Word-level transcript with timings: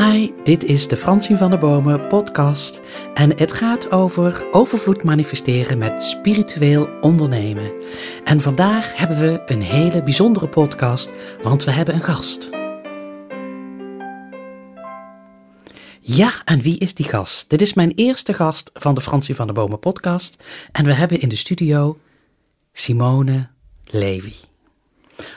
Hi, 0.00 0.30
dit 0.44 0.64
is 0.64 0.88
de 0.88 0.96
Fransien 0.96 1.36
van 1.36 1.50
de 1.50 1.58
Bomen 1.58 2.06
podcast 2.06 2.80
en 3.14 3.38
het 3.38 3.52
gaat 3.52 3.90
over 3.90 4.46
overvloed 4.50 5.02
manifesteren 5.02 5.78
met 5.78 6.02
spiritueel 6.02 6.88
ondernemen. 7.00 7.72
En 8.24 8.40
vandaag 8.40 8.96
hebben 8.96 9.18
we 9.18 9.42
een 9.46 9.62
hele 9.62 10.02
bijzondere 10.02 10.48
podcast, 10.48 11.12
want 11.42 11.64
we 11.64 11.70
hebben 11.70 11.94
een 11.94 12.02
gast. 12.02 12.50
Ja, 16.00 16.32
en 16.44 16.60
wie 16.60 16.78
is 16.78 16.94
die 16.94 17.06
gast? 17.06 17.50
Dit 17.50 17.62
is 17.62 17.74
mijn 17.74 17.92
eerste 17.94 18.32
gast 18.32 18.70
van 18.74 18.94
de 18.94 19.00
Fransien 19.00 19.34
van 19.34 19.46
de 19.46 19.52
Bomen 19.52 19.78
podcast 19.78 20.44
en 20.72 20.84
we 20.84 20.92
hebben 20.92 21.20
in 21.20 21.28
de 21.28 21.36
studio 21.36 21.98
Simone 22.72 23.48
Levy. 23.84 24.34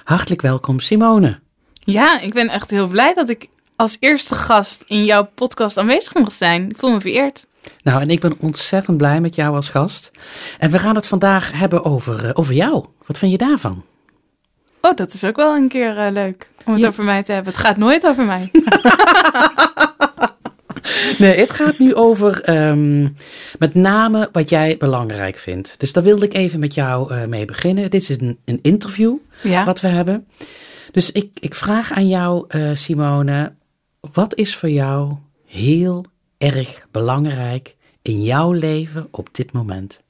Hartelijk 0.04 0.42
welkom 0.42 0.80
Simone. 0.80 1.40
Ja, 1.74 2.20
ik 2.20 2.34
ben 2.34 2.50
echt 2.50 2.72
heel 2.72 2.88
blij 2.88 3.14
dat 3.14 3.30
ik 3.30 3.52
als 3.76 3.98
eerste 4.00 4.36
gast 4.36 4.84
in 4.88 5.06
jouw 5.06 5.30
podcast 5.36 5.78
aanwezig 5.78 6.14
mag 6.14 6.32
zijn. 6.32 6.70
Ik 6.70 6.78
voel 6.78 6.92
me 6.92 7.02
vereerd. 7.02 7.48
Nou, 7.84 8.02
en 8.02 8.10
ik 8.10 8.20
ben 8.20 8.36
ontzettend 8.40 8.98
blij 8.98 9.22
met 9.22 9.36
jou 9.36 9.56
als 9.56 9.70
gast. 9.70 10.12
En 10.60 10.70
we 10.70 10.80
gaan 10.80 10.96
het 10.96 11.08
vandaag 11.08 11.52
hebben 11.52 11.86
over, 11.86 12.26
uh, 12.26 12.30
over 12.34 12.54
jou. 12.54 12.86
Wat 13.06 13.18
vind 13.18 13.32
je 13.32 13.38
daarvan? 13.38 13.84
Oh, 14.82 14.96
dat 14.96 15.14
is 15.14 15.24
ook 15.24 15.36
wel 15.36 15.56
een 15.56 15.68
keer 15.68 15.98
uh, 15.98 16.12
leuk 16.12 16.52
om 16.66 16.74
het 16.74 16.82
ja. 16.82 16.88
over 16.88 17.04
mij 17.04 17.24
te 17.24 17.32
hebben. 17.32 17.54
Het 17.54 17.62
gaat 17.62 17.78
nooit 17.78 18.06
over 18.06 18.26
mij. 18.26 18.52
nee, 21.18 21.38
het 21.40 21.50
gaat 21.50 21.80
nu 21.80 21.96
over 21.96 22.50
um, 22.70 23.16
met 23.60 23.74
name 23.74 24.30
wat 24.32 24.50
jij 24.50 24.78
belangrijk 24.78 25.38
vindt. 25.38 25.76
Dus 25.78 25.94
daar 25.94 26.04
wilde 26.04 26.26
ik 26.26 26.34
even 26.34 26.60
met 26.60 26.74
jou 26.74 27.14
uh, 27.14 27.26
mee 27.26 27.46
beginnen. 27.46 27.90
Dit 27.90 28.02
is 28.02 28.22
een, 28.22 28.38
een 28.46 28.60
interview 28.62 29.16
ja. 29.42 29.66
wat 29.66 29.82
we 29.82 29.88
hebben. 29.88 30.28
Dus 30.92 31.12
ik, 31.12 31.30
ik 31.40 31.56
vraag 31.56 31.92
aan 31.92 32.08
jou, 32.08 32.46
uh, 32.56 32.70
Simone, 32.74 33.54
wat 34.12 34.36
is 34.36 34.56
voor 34.56 34.70
jou 34.70 35.14
heel 35.46 36.06
erg 36.38 36.88
belangrijk 36.92 37.76
in 38.02 38.24
jouw 38.24 38.52
leven 38.52 39.08
op 39.12 39.30
dit 39.32 39.52
moment? 39.54 40.02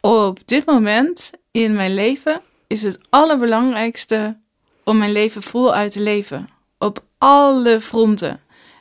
Op 0.00 0.38
dit 0.44 0.66
moment 0.66 1.32
in 1.50 1.74
mijn 1.74 1.94
leven 1.94 2.40
is 2.66 2.82
het 2.82 2.98
allerbelangrijkste 3.10 4.38
om 4.84 4.98
mijn 4.98 5.12
leven 5.12 5.42
voluit 5.42 5.92
te 5.92 6.00
leven. 6.00 6.46
Op 6.78 7.04
alle 7.18 7.80
fronten. 7.80 8.40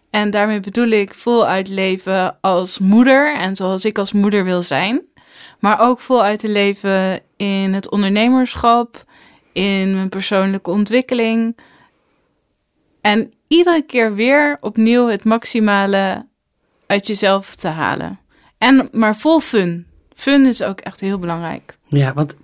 En 0.10 0.32
daarmee 0.32 0.60
bedoel 0.60 0.88
ik 0.88 1.14
voluit 1.14 1.68
leven 1.68 2.38
als 2.42 2.80
moeder 2.80 3.36
en 3.36 3.56
zoals 3.56 3.86
ik 3.86 3.98
als 3.98 4.12
moeder 4.12 4.44
wil 4.44 4.62
zijn. 4.62 5.02
Maar 5.60 5.80
ook 5.80 6.00
voluit 6.00 6.40
te 6.40 6.50
leven 6.50 7.22
in 7.38 7.74
het 7.74 7.90
ondernemerschap, 7.90 9.04
in 9.52 9.96
mijn 9.96 10.10
persoonlijke 10.10 10.70
ontwikkeling. 10.70 11.56
En 13.04 13.34
iedere 13.48 13.82
keer 13.82 14.16
weer 14.16 14.58
opnieuw 14.62 15.08
het 15.08 15.24
maximale 15.24 16.28
uit 16.88 17.08
jezelf 17.08 17.56
te 17.56 17.68
halen. 17.68 18.20
En 18.58 18.90
maar 18.92 19.16
vol 19.16 19.40
fun. 19.40 19.86
Fun 20.16 20.46
is 20.46 20.64
ook 20.64 20.80
echt 20.80 21.00
heel 21.00 21.20
belangrijk. 21.20 21.78
Ja, 21.88 22.14
want 22.14 22.36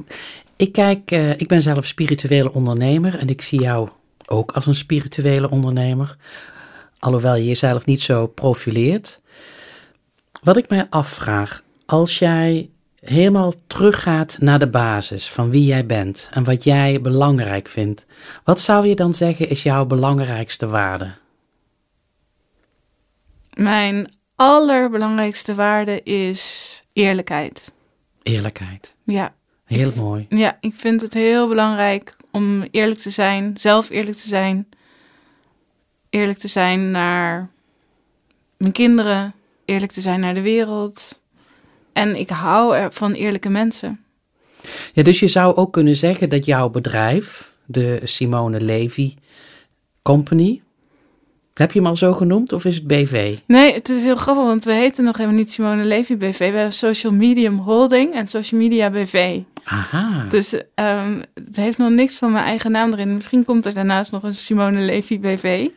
ik 0.56 0.72
kijk, 0.72 1.12
uh, 1.12 1.30
ik 1.30 1.48
ben 1.48 1.62
zelf 1.62 1.86
spirituele 1.86 2.54
ondernemer 2.54 3.20
en 3.20 3.28
ik 3.28 3.42
zie 3.42 3.62
jou 3.62 3.90
ook 4.26 4.52
als 4.52 4.66
een 4.66 4.76
spirituele 4.76 5.50
ondernemer. 5.50 6.18
Alhoewel 7.00 7.36
je 7.36 7.46
jezelf 7.46 7.86
niet 7.86 8.02
zo 8.02 8.28
profileert. 8.28 9.22
Wat 10.44 10.58
ik 10.58 10.70
mij 10.70 10.88
afvraag, 10.90 11.64
als 11.86 12.20
jij 12.20 12.70
helemaal 13.02 13.54
teruggaat 13.68 14.38
naar 14.40 14.60
de 14.60 14.70
basis 14.70 15.30
van 15.30 15.50
wie 15.50 15.66
jij 15.66 15.86
bent 15.86 16.30
en 16.34 16.44
wat 16.44 16.64
jij 16.64 17.02
belangrijk 17.02 17.68
vindt, 17.68 18.06
wat 18.44 18.62
zou 18.62 18.88
je 18.88 18.96
dan 18.96 19.14
zeggen 19.14 19.50
is 19.50 19.64
jouw 19.64 19.86
belangrijkste 19.86 20.68
waarde? 20.68 21.12
Mijn 23.54 24.12
allerbelangrijkste 24.36 25.56
waarde 25.56 26.04
is 26.04 26.84
eerlijkheid. 26.94 27.72
Eerlijkheid. 28.24 28.96
Ja. 29.04 29.34
Heel 29.66 29.92
mooi. 29.96 30.26
Ja, 30.30 30.58
ik 30.62 30.76
vind 30.76 31.02
het 31.02 31.14
heel 31.14 31.48
belangrijk 31.48 32.16
om 32.32 32.62
eerlijk 32.72 33.00
te 33.00 33.10
zijn, 33.10 33.58
zelf 33.58 33.90
eerlijk 33.90 34.18
te 34.18 34.28
zijn. 34.28 34.68
Eerlijk 36.10 36.38
te 36.38 36.48
zijn 36.48 36.92
naar 36.92 37.50
mijn 38.58 38.72
kinderen, 38.72 39.34
eerlijk 39.66 39.92
te 39.92 40.02
zijn 40.02 40.20
naar 40.20 40.34
de 40.34 40.42
wereld. 40.42 41.22
En 42.00 42.16
ik 42.16 42.30
hou 42.30 42.76
er 42.76 42.92
van 42.92 43.14
eerlijke 43.14 43.50
mensen. 43.50 44.00
Ja, 44.94 45.04
dus 45.04 45.20
je 45.20 45.28
zou 45.28 45.56
ook 45.56 45.74
kunnen 45.74 45.98
zeggen 45.98 46.30
dat 46.30 46.46
jouw 46.46 46.70
bedrijf, 46.70 47.54
de 47.66 48.00
Simone 48.04 48.62
Levy 48.62 49.14
Company, 50.02 50.62
heb 51.54 51.72
je 51.72 51.80
hem 51.80 51.88
al 51.88 51.96
zo 51.96 52.14
genoemd 52.14 52.54
of 52.54 52.66
is 52.66 52.76
het 52.76 52.88
BV? 52.88 53.38
Nee, 53.48 53.74
het 53.74 53.90
is 53.90 54.04
heel 54.04 54.16
grappig, 54.16 54.44
want 54.44 54.64
we 54.64 54.74
heten 54.74 55.04
nog 55.04 55.18
helemaal 55.18 55.38
niet 55.38 55.52
Simone 55.52 55.84
Levy 55.84 56.18
BV. 56.18 56.38
We 56.38 56.44
hebben 56.44 56.74
Social 56.74 57.14
Medium 57.14 57.58
Holding 57.58 58.14
en 58.14 58.28
Social 58.28 58.62
Media 58.62 58.90
BV. 58.90 59.40
Aha. 59.64 60.26
Dus 60.30 60.54
um, 60.54 61.24
het 61.34 61.56
heeft 61.56 61.78
nog 61.78 61.90
niks 61.90 62.18
van 62.18 62.32
mijn 62.32 62.46
eigen 62.46 62.72
naam 62.72 62.94
erin. 62.94 63.16
Misschien 63.16 63.46
komt 63.46 63.66
er 63.66 63.74
daarnaast 63.74 64.12
nog 64.12 64.24
een 64.24 64.34
Simone 64.34 64.80
Levy 64.80 65.20
BV. 65.20 65.68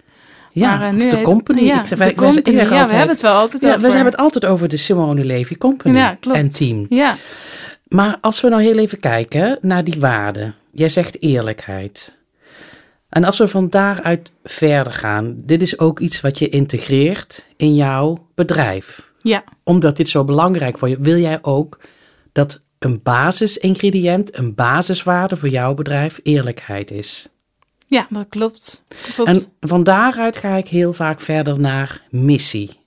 Ja, 0.52 0.76
maar, 0.76 0.92
nu 0.92 1.10
de 1.10 1.20
company. 1.22 1.60
Ja, 1.60 1.80
ik, 1.80 1.86
wij, 1.86 2.08
de 2.08 2.14
company. 2.14 2.56
ja, 2.56 2.62
altijd, 2.62 2.90
we 2.90 2.96
hebben 2.96 3.14
het 3.14 3.20
wel 3.20 3.34
altijd 3.34 3.62
ja, 3.62 3.68
over. 3.68 3.80
We 3.80 3.86
hebben 3.86 4.12
het 4.12 4.20
altijd 4.20 4.44
over 4.44 4.68
de 4.68 4.76
Simone 4.76 5.24
Levy 5.24 5.56
Company 5.56 5.96
ja, 5.96 6.16
klopt. 6.20 6.38
en 6.38 6.50
team. 6.50 6.86
Ja. 6.88 7.16
Maar 7.88 8.18
als 8.20 8.40
we 8.40 8.48
nou 8.48 8.62
heel 8.62 8.78
even 8.78 9.00
kijken 9.00 9.58
naar 9.60 9.84
die 9.84 10.00
waarden. 10.00 10.54
Jij 10.72 10.88
zegt 10.88 11.22
eerlijkheid. 11.22 12.16
En 13.08 13.24
als 13.24 13.38
we 13.38 13.48
van 13.48 13.68
daaruit 13.68 14.32
verder 14.44 14.92
gaan, 14.92 15.34
dit 15.36 15.62
is 15.62 15.78
ook 15.78 16.00
iets 16.00 16.20
wat 16.20 16.38
je 16.38 16.48
integreert 16.48 17.46
in 17.56 17.74
jouw 17.74 18.26
bedrijf. 18.34 19.12
Ja. 19.22 19.44
Omdat 19.64 19.96
dit 19.96 20.08
zo 20.08 20.24
belangrijk 20.24 20.78
voor 20.78 20.88
je, 20.88 20.96
wil 21.00 21.18
jij 21.18 21.38
ook 21.42 21.80
dat 22.32 22.60
een 22.78 23.00
basisingrediënt, 23.02 24.38
een 24.38 24.54
basiswaarde 24.54 25.36
voor 25.36 25.48
jouw 25.48 25.74
bedrijf 25.74 26.20
eerlijkheid 26.22 26.90
is. 26.90 27.28
Ja, 27.92 28.06
dat 28.10 28.26
klopt. 28.28 28.82
En 29.24 29.42
van 29.60 29.82
daaruit 29.82 30.36
ga 30.36 30.54
ik 30.54 30.68
heel 30.68 30.92
vaak 30.92 31.20
verder 31.20 31.60
naar 31.60 32.02
missie. 32.10 32.80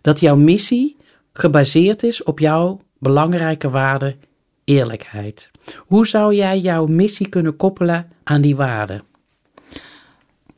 Dat 0.00 0.20
jouw 0.20 0.36
missie 0.36 0.96
gebaseerd 1.32 2.02
is 2.02 2.22
op 2.22 2.38
jouw 2.38 2.80
belangrijke 2.98 3.70
waarde 3.70 4.16
eerlijkheid. 4.64 5.50
Hoe 5.78 6.06
zou 6.06 6.34
jij 6.34 6.58
jouw 6.58 6.86
missie 6.86 7.28
kunnen 7.28 7.56
koppelen 7.56 8.12
aan 8.24 8.40
die 8.40 8.56
waarde? 8.56 9.02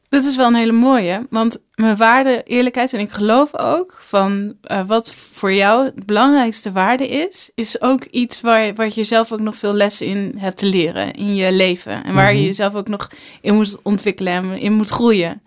Dit 0.09 0.25
is 0.25 0.37
wel 0.37 0.47
een 0.47 0.55
hele 0.55 0.73
mooie, 0.73 1.27
want 1.31 1.65
mijn 1.75 1.97
waarde 1.97 2.43
eerlijkheid 2.43 2.93
en 2.93 3.01
ik 3.01 3.11
geloof 3.11 3.57
ook 3.59 3.99
van 4.01 4.57
uh, 4.65 4.87
wat 4.87 5.13
voor 5.13 5.53
jou 5.53 5.85
het 5.85 6.07
belangrijkste 6.07 6.73
waarde 6.73 7.09
is, 7.09 7.53
is 7.55 7.81
ook 7.81 8.05
iets 8.05 8.41
waar, 8.41 8.75
waar 8.75 8.91
je 8.95 9.05
zelf 9.05 9.33
ook 9.33 9.41
nog 9.41 9.57
veel 9.57 9.73
lessen 9.73 10.07
in 10.07 10.35
hebt 10.39 10.57
te 10.57 10.67
leren 10.67 11.13
in 11.13 11.35
je 11.35 11.53
leven. 11.53 12.05
En 12.05 12.15
waar 12.15 12.35
je 12.35 12.45
jezelf 12.45 12.75
ook 12.75 12.89
nog 12.89 13.11
in 13.41 13.55
moet 13.55 13.83
ontwikkelen 13.83 14.33
en 14.33 14.59
in 14.59 14.73
moet 14.73 14.89
groeien. 14.89 15.43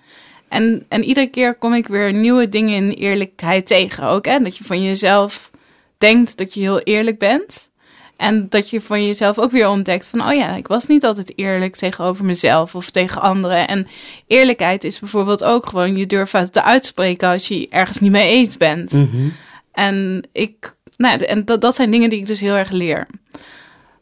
En, 0.48 0.86
en 0.88 1.04
iedere 1.04 1.28
keer 1.28 1.56
kom 1.56 1.74
ik 1.74 1.88
weer 1.88 2.14
nieuwe 2.14 2.50
dingen 2.50 2.76
in 2.76 2.90
eerlijkheid 2.92 3.68
tegen. 3.68 4.04
Ook 4.04 4.26
hè, 4.26 4.40
dat 4.40 4.58
je 4.58 4.64
van 4.64 4.84
jezelf 4.84 5.52
denkt 5.98 6.38
dat 6.38 6.54
je 6.54 6.60
heel 6.60 6.80
eerlijk 6.80 7.20
bent. 7.20 7.71
En 8.22 8.50
dat 8.50 8.70
je 8.70 8.82
van 8.82 9.06
jezelf 9.06 9.40
ook 9.40 9.52
weer 9.52 9.68
ontdekt 9.68 10.08
van, 10.08 10.28
oh 10.28 10.34
ja, 10.34 10.56
ik 10.56 10.68
was 10.68 10.88
niet 10.88 11.06
altijd 11.06 11.34
eerlijk 11.36 11.76
tegenover 11.76 12.26
mezelf 12.26 12.76
of 12.76 12.90
tegen 12.90 13.22
anderen. 13.22 13.68
En 13.68 13.88
eerlijkheid 14.28 14.84
is 14.84 15.00
bijvoorbeeld 15.00 15.44
ook 15.44 15.66
gewoon 15.66 15.96
je 15.96 16.06
durven 16.06 16.52
te 16.52 16.64
uitspreken 16.64 17.30
als 17.30 17.48
je 17.48 17.68
ergens 17.70 18.00
niet 18.00 18.12
mee 18.12 18.30
eens 18.30 18.58
bent. 18.58 18.92
Mm 18.94 19.10
-hmm. 19.12 19.34
En 19.72 20.28
ik, 20.32 20.76
nou, 20.98 21.24
en 21.24 21.46
dat, 21.46 21.62
dat 21.62 21.76
zijn 21.76 21.92
dingen 21.92 22.10
die 22.10 22.20
ik 22.20 22.26
dus 22.28 22.40
heel 22.40 22.56
erg 22.56 22.72
leer. 22.72 23.08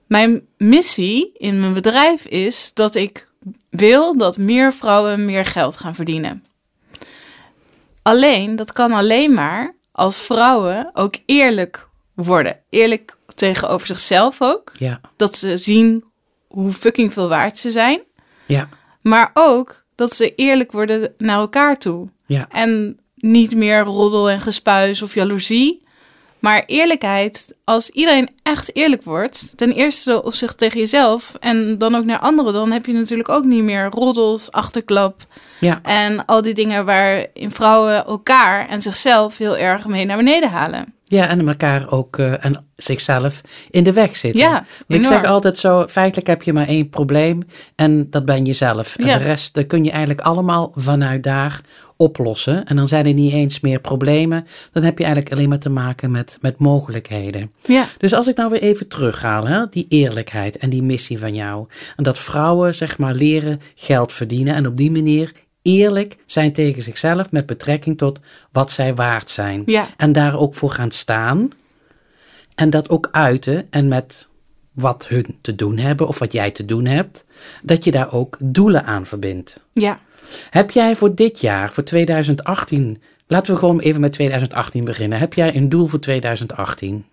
Mijn 0.07 0.41
missie 0.57 1.31
in 1.33 1.59
mijn 1.59 1.73
bedrijf 1.73 2.25
is 2.25 2.71
dat 2.73 2.95
ik 2.95 3.31
wil 3.69 4.17
dat 4.17 4.37
meer 4.37 4.73
vrouwen 4.73 5.25
meer 5.25 5.45
geld 5.45 5.77
gaan 5.77 5.95
verdienen. 5.95 6.43
Alleen, 8.01 8.55
dat 8.55 8.71
kan 8.71 8.91
alleen 8.91 9.33
maar 9.33 9.75
als 9.91 10.21
vrouwen 10.21 10.89
ook 10.93 11.15
eerlijk 11.25 11.88
worden. 12.23 12.57
Eerlijk 12.69 13.17
tegenover 13.35 13.87
zichzelf 13.87 14.41
ook. 14.41 14.71
Ja. 14.77 15.01
Dat 15.15 15.37
ze 15.37 15.57
zien 15.57 16.03
hoe 16.47 16.71
fucking 16.71 17.13
veel 17.13 17.27
waard 17.29 17.57
ze 17.57 17.71
zijn. 17.71 18.01
Ja. 18.45 18.69
Maar 19.01 19.31
ook 19.33 19.83
dat 19.95 20.15
ze 20.15 20.35
eerlijk 20.35 20.71
worden 20.71 21.13
naar 21.17 21.37
elkaar 21.37 21.77
toe. 21.77 22.07
Ja. 22.25 22.47
En 22.49 22.99
niet 23.15 23.55
meer 23.55 23.79
roddel 23.83 24.29
en 24.29 24.41
gespuis 24.41 25.01
of 25.01 25.13
jaloezie. 25.13 25.87
Maar 26.39 26.63
eerlijkheid, 26.65 27.55
als 27.63 27.89
iedereen 27.89 28.29
echt 28.43 28.75
eerlijk 28.75 29.03
wordt, 29.03 29.57
ten 29.57 29.71
eerste 29.71 30.23
op 30.23 30.33
zich 30.33 30.55
tegen 30.55 30.79
jezelf 30.79 31.35
en 31.39 31.77
dan 31.77 31.95
ook 31.95 32.05
naar 32.05 32.19
anderen, 32.19 32.53
dan 32.53 32.71
heb 32.71 32.85
je 32.85 32.93
natuurlijk 32.93 33.29
ook 33.29 33.43
niet 33.43 33.63
meer 33.63 33.89
roddels, 33.89 34.51
achterklap 34.51 35.21
Ja. 35.59 35.79
en 35.83 36.25
al 36.25 36.41
die 36.41 36.53
dingen 36.53 36.85
waarin 36.85 37.51
vrouwen 37.51 38.05
elkaar 38.05 38.67
en 38.69 38.81
zichzelf 38.81 39.37
heel 39.37 39.57
erg 39.57 39.85
mee 39.85 40.05
naar 40.05 40.17
beneden 40.17 40.49
halen. 40.49 40.93
Ja, 41.09 41.27
en 41.27 41.47
elkaar 41.47 41.91
ook 41.91 42.17
uh, 42.17 42.45
en 42.45 42.65
zichzelf 42.75 43.41
in 43.69 43.83
de 43.83 43.93
weg 43.93 44.15
zitten. 44.15 44.39
Ja, 44.39 44.65
ik 44.87 45.05
zeg 45.05 45.23
altijd 45.23 45.57
zo, 45.57 45.85
feitelijk 45.87 46.27
heb 46.27 46.43
je 46.43 46.53
maar 46.53 46.67
één 46.67 46.89
probleem 46.89 47.41
en 47.75 48.09
dat 48.09 48.25
ben 48.25 48.45
jezelf. 48.45 48.95
En 48.95 49.05
Ja. 49.05 49.17
de 49.17 49.23
rest 49.23 49.53
dat 49.53 49.67
kun 49.67 49.83
je 49.83 49.89
eigenlijk 49.91 50.21
allemaal 50.21 50.71
vanuit 50.75 51.23
daar 51.23 51.61
oplossen. 51.97 52.65
En 52.65 52.75
dan 52.75 52.87
zijn 52.87 53.05
er 53.05 53.13
niet 53.13 53.33
eens 53.33 53.59
meer 53.59 53.79
problemen. 53.79 54.45
Dan 54.71 54.83
heb 54.83 54.97
je 54.97 55.03
eigenlijk 55.03 55.33
alleen 55.35 55.49
maar 55.49 55.59
te 55.59 55.69
maken 55.69 56.11
met, 56.11 56.37
met 56.41 56.57
mogelijkheden. 56.59 57.51
Ja, 57.63 57.85
Dus 57.97 58.13
als 58.13 58.27
ik 58.27 58.35
nou 58.37 58.49
weer 58.49 58.61
even 58.61 58.87
terughaal, 58.87 59.47
hè, 59.47 59.65
die 59.69 59.85
eerlijkheid 59.89 60.57
en 60.57 60.69
die 60.69 60.83
missie 60.83 61.19
van 61.19 61.35
jou. 61.35 61.67
En 61.95 62.03
dat 62.03 62.19
vrouwen 62.19 62.75
zeg 62.75 62.97
maar 62.97 63.13
leren 63.13 63.59
geld 63.75 64.13
verdienen 64.13 64.55
en 64.55 64.67
op 64.67 64.77
die 64.77 64.91
manier 64.91 65.31
eerlijk 65.77 66.17
zijn 66.25 66.53
tegen 66.53 66.83
zichzelf 66.83 67.31
met 67.31 67.45
betrekking 67.45 67.97
tot 67.97 68.19
wat 68.51 68.71
zij 68.71 68.95
waard 68.95 69.29
zijn. 69.29 69.63
ja, 69.65 69.87
En 69.97 70.11
daar 70.11 70.39
ook 70.39 70.55
voor 70.55 70.71
gaan 70.71 70.91
staan. 70.91 71.49
En 72.55 72.69
dat 72.69 72.89
ook 72.89 73.09
uiten 73.11 73.67
en 73.69 73.87
met 73.87 74.27
wat 74.73 75.07
hun 75.07 75.37
te 75.41 75.55
doen 75.55 75.77
hebben 75.77 76.07
of 76.07 76.19
wat 76.19 76.31
jij 76.31 76.51
te 76.51 76.65
doen 76.65 76.85
hebt, 76.85 77.25
dat 77.63 77.83
je 77.83 77.91
daar 77.91 78.13
ook 78.13 78.37
doelen 78.41 78.85
aan 78.85 79.05
verbindt. 79.05 79.63
ja. 79.73 79.99
Heb 80.49 80.71
jij 80.71 80.95
voor 80.95 81.15
dit 81.15 81.41
jaar, 81.41 81.71
voor 81.71 81.83
2018, 81.83 83.01
laten 83.27 83.53
we 83.53 83.59
gewoon 83.59 83.79
even 83.79 84.01
met 84.01 84.13
2018 84.13 84.85
beginnen. 84.85 85.19
Heb 85.19 85.33
jij 85.33 85.55
een 85.55 85.69
doel 85.69 85.85
voor 85.87 85.99
2018? 85.99 87.05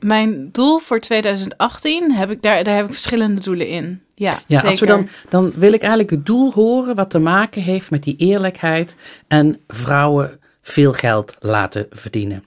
Mijn 0.00 0.48
doel 0.52 0.78
voor 0.78 1.00
2018 1.00 2.12
heb 2.12 2.30
ik 2.30 2.42
daar, 2.42 2.64
daar 2.64 2.76
heb 2.76 2.84
ik 2.86 2.92
verschillende 2.92 3.40
doelen 3.40 3.68
in. 3.68 4.00
Ja, 4.14 4.38
Ja, 4.46 4.58
zeker. 4.60 4.70
als 4.70 4.80
we 4.80 4.86
dan, 4.86 5.08
dan 5.28 5.52
wil 5.54 5.72
ik 5.72 5.80
eigenlijk 5.80 6.10
het 6.10 6.26
doel 6.26 6.52
horen 6.52 6.94
wat 6.94 7.10
te 7.10 7.18
maken 7.18 7.62
heeft 7.62 7.90
met 7.90 8.02
die 8.02 8.16
eerlijkheid 8.16 8.96
en 9.28 9.58
vrouwen 9.68 10.40
veel 10.62 10.92
geld 10.92 11.36
laten 11.40 11.86
verdienen. 11.90 12.44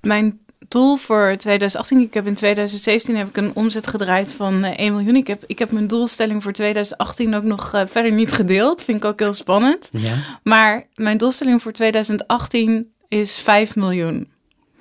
Mijn 0.00 0.40
doel 0.68 0.96
voor 0.96 1.34
2018, 1.36 1.98
ik 2.00 2.14
heb 2.14 2.26
in 2.26 2.34
2017 2.34 3.16
heb 3.16 3.28
ik 3.28 3.36
een 3.36 3.54
omzet 3.54 3.86
gedraaid 3.86 4.32
van 4.32 4.64
eh, 4.64 4.78
1 4.78 4.92
miljoen. 4.92 5.16
Ik 5.16 5.26
heb, 5.26 5.44
ik 5.46 5.58
heb 5.58 5.70
mijn 5.70 5.86
doelstelling 5.86 6.42
voor 6.42 6.52
2018 6.52 7.34
ook 7.34 7.42
nog 7.42 7.74
eh, 7.74 7.82
verder 7.86 8.12
niet 8.12 8.32
gedeeld. 8.32 8.84
Vind 8.84 8.96
ik 8.96 9.04
ook 9.04 9.18
heel 9.18 9.32
spannend. 9.32 9.88
Ja, 9.92 10.14
Maar 10.42 10.86
mijn 10.94 11.18
doelstelling 11.18 11.62
voor 11.62 11.72
2018 11.72 12.92
is 13.08 13.38
5 13.38 13.76
miljoen. 13.76 14.31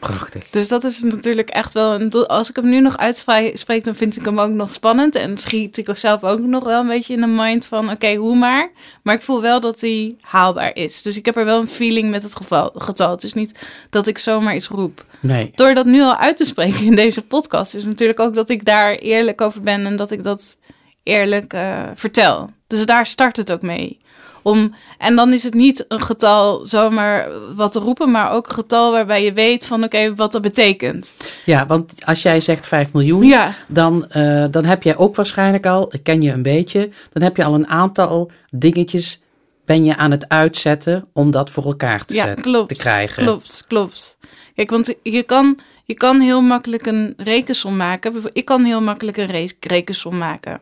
Prachtig. 0.01 0.49
Dus 0.49 0.67
dat 0.67 0.83
is 0.83 1.01
natuurlijk 1.01 1.49
echt 1.49 1.73
wel 1.73 1.93
een 1.93 2.09
doel. 2.09 2.27
Als 2.27 2.49
ik 2.49 2.55
hem 2.55 2.69
nu 2.69 2.79
nog 2.79 2.97
uitspreek, 2.97 3.83
dan 3.83 3.95
vind 3.95 4.15
ik 4.15 4.25
hem 4.25 4.39
ook 4.39 4.49
nog 4.49 4.71
spannend. 4.71 5.15
En 5.15 5.37
schiet 5.37 5.77
ik 5.77 5.89
zelf 5.93 6.23
ook 6.23 6.39
nog 6.39 6.63
wel 6.63 6.81
een 6.81 6.87
beetje 6.87 7.13
in 7.13 7.21
de 7.21 7.27
mind 7.27 7.65
van, 7.65 7.89
oké, 7.89 8.15
hoe 8.15 8.35
maar. 8.35 8.71
Maar 9.03 9.15
ik 9.15 9.21
voel 9.21 9.41
wel 9.41 9.59
dat 9.59 9.81
hij 9.81 10.15
haalbaar 10.21 10.75
is. 10.75 11.01
Dus 11.01 11.17
ik 11.17 11.25
heb 11.25 11.37
er 11.37 11.45
wel 11.45 11.61
een 11.61 11.67
feeling 11.67 12.09
met 12.09 12.23
het 12.23 12.35
geval, 12.35 12.71
getal. 12.75 13.11
Het 13.11 13.23
is 13.23 13.33
niet 13.33 13.59
dat 13.89 14.07
ik 14.07 14.17
zomaar 14.17 14.55
iets 14.55 14.67
roep. 14.67 15.05
Nee, 15.19 15.51
Door 15.55 15.73
dat 15.73 15.85
nu 15.85 16.01
al 16.01 16.17
uit 16.17 16.37
te 16.37 16.45
spreken 16.45 16.85
in 16.85 16.95
deze 16.95 17.21
podcast, 17.21 17.75
is 17.75 17.85
natuurlijk 17.85 18.19
ook 18.19 18.35
dat 18.35 18.49
ik 18.49 18.65
daar 18.65 18.95
eerlijk 18.95 19.41
over 19.41 19.61
ben 19.61 19.85
en 19.85 19.95
dat 19.95 20.11
ik 20.11 20.23
dat 20.23 20.57
eerlijk 21.03 21.53
eh, 21.53 21.83
vertel. 21.95 22.49
Dus 22.67 22.85
daar 22.85 23.05
start 23.05 23.37
het 23.37 23.51
ook 23.51 23.61
mee. 23.61 23.99
Om, 24.41 24.73
en 24.97 25.15
dan 25.15 25.33
is 25.33 25.43
het 25.43 25.53
niet 25.53 25.85
een 25.87 26.01
getal 26.01 26.65
zomaar 26.65 27.27
wat 27.55 27.71
te 27.73 27.79
roepen, 27.79 28.11
maar 28.11 28.31
ook 28.31 28.47
een 28.47 28.53
getal 28.55 28.91
waarbij 28.91 29.23
je 29.23 29.33
weet 29.33 29.65
van 29.65 29.83
oké, 29.83 30.15
wat 30.15 30.31
dat 30.31 30.41
betekent. 30.41 31.15
ja, 31.45 31.65
want 31.65 32.05
als 32.05 32.21
jij 32.21 32.41
zegt 32.41 32.67
5 32.67 32.93
miljoen, 32.93 33.23
Ja, 33.23 33.53
dan, 33.67 34.07
eh, 34.09 34.45
dan 34.51 34.65
heb 34.65 34.83
jij 34.83 34.97
ook 34.97 35.15
waarschijnlijk 35.15 35.65
al, 35.65 35.87
ik 35.93 36.03
ken 36.03 36.21
je 36.21 36.31
een 36.31 36.41
beetje, 36.43 36.89
dan 37.13 37.23
heb 37.23 37.37
je 37.37 37.43
al 37.43 37.53
een 37.53 37.67
aantal 37.67 38.31
dingetjes 38.49 39.21
ben 39.65 39.85
je 39.85 39.95
aan 39.97 40.11
het 40.11 40.29
uitzetten 40.29 41.07
om 41.13 41.31
dat 41.31 41.49
voor 41.49 41.65
elkaar 41.65 42.05
te, 42.05 42.13
ja 42.13 42.23
zetten, 42.25 42.43
klopt. 42.43 42.67
te 42.67 42.75
krijgen. 42.75 43.23
Klopt, 43.23 43.63
klopt. 43.67 44.17
Kijk, 44.55 44.69
want 44.69 44.93
je 45.03 45.23
kan, 45.23 45.57
je 45.85 45.93
kan 45.93 46.19
heel 46.19 46.41
makkelijk 46.41 46.85
een 46.85 47.13
rekensom 47.17 47.75
maken. 47.75 48.13
Ik 48.33 48.45
kan 48.45 48.63
heel 48.63 48.81
makkelijk 48.81 49.17
een 49.17 49.25
re- 49.31 49.47
rekensom 49.59 50.17
maken. 50.17 50.59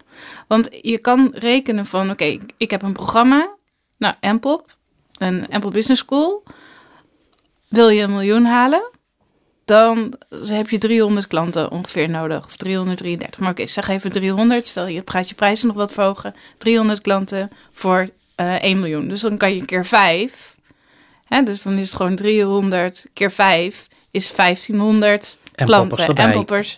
Want 0.48 0.70
je 0.82 0.98
kan 0.98 1.32
rekenen 1.34 1.86
van, 1.86 2.10
oké, 2.10 2.38
ik 2.58 2.72
heb 2.72 2.82
een 2.82 2.94
programma, 2.94 3.50
nou, 4.00 4.14
Empop, 4.20 4.76
een 5.18 5.48
Empop 5.50 5.74
Business 5.74 6.02
School. 6.02 6.44
Wil 7.68 7.90
je 7.90 8.02
een 8.02 8.12
miljoen 8.12 8.46
halen? 8.46 8.90
Dan 9.66 10.14
heb 10.48 10.70
je 10.70 10.78
300 10.78 11.28
klanten 11.28 11.72
ongeveer 11.72 12.10
nodig. 12.10 12.46
Of 12.46 12.56
333. 12.56 13.40
Maar 13.40 13.52
oké, 13.52 13.68
zeg 13.68 13.88
even 13.88 14.12
300. 14.12 14.68
Stel 14.68 14.88
je 14.88 15.02
gaat 15.06 15.30
je 15.30 15.36
prijzen 15.36 15.68
nog 15.68 15.76
wat 15.76 15.94
verhogen. 15.94 16.36
300 16.58 17.02
klanten 17.02 17.50
voor 17.72 18.10
eh 18.36 18.64
1 18.64 18.80
miljoen. 18.80 19.08
Dus 19.08 19.22
dan 19.22 19.38
kan 19.38 19.56
je 19.56 19.66
keer 19.66 19.86
5. 19.86 20.56
Hè, 21.26 21.44
dus 21.44 21.64
dan 21.64 21.78
is 21.78 21.88
het 21.88 21.96
gewoon 21.96 22.16
300 22.16 23.06
keer 23.14 23.32
5 23.32 23.88
is 24.12 24.32
1500 24.36 25.38
En 25.56 25.66
klanten. 25.66 26.16
En 26.16 26.32
poppers 26.32 26.78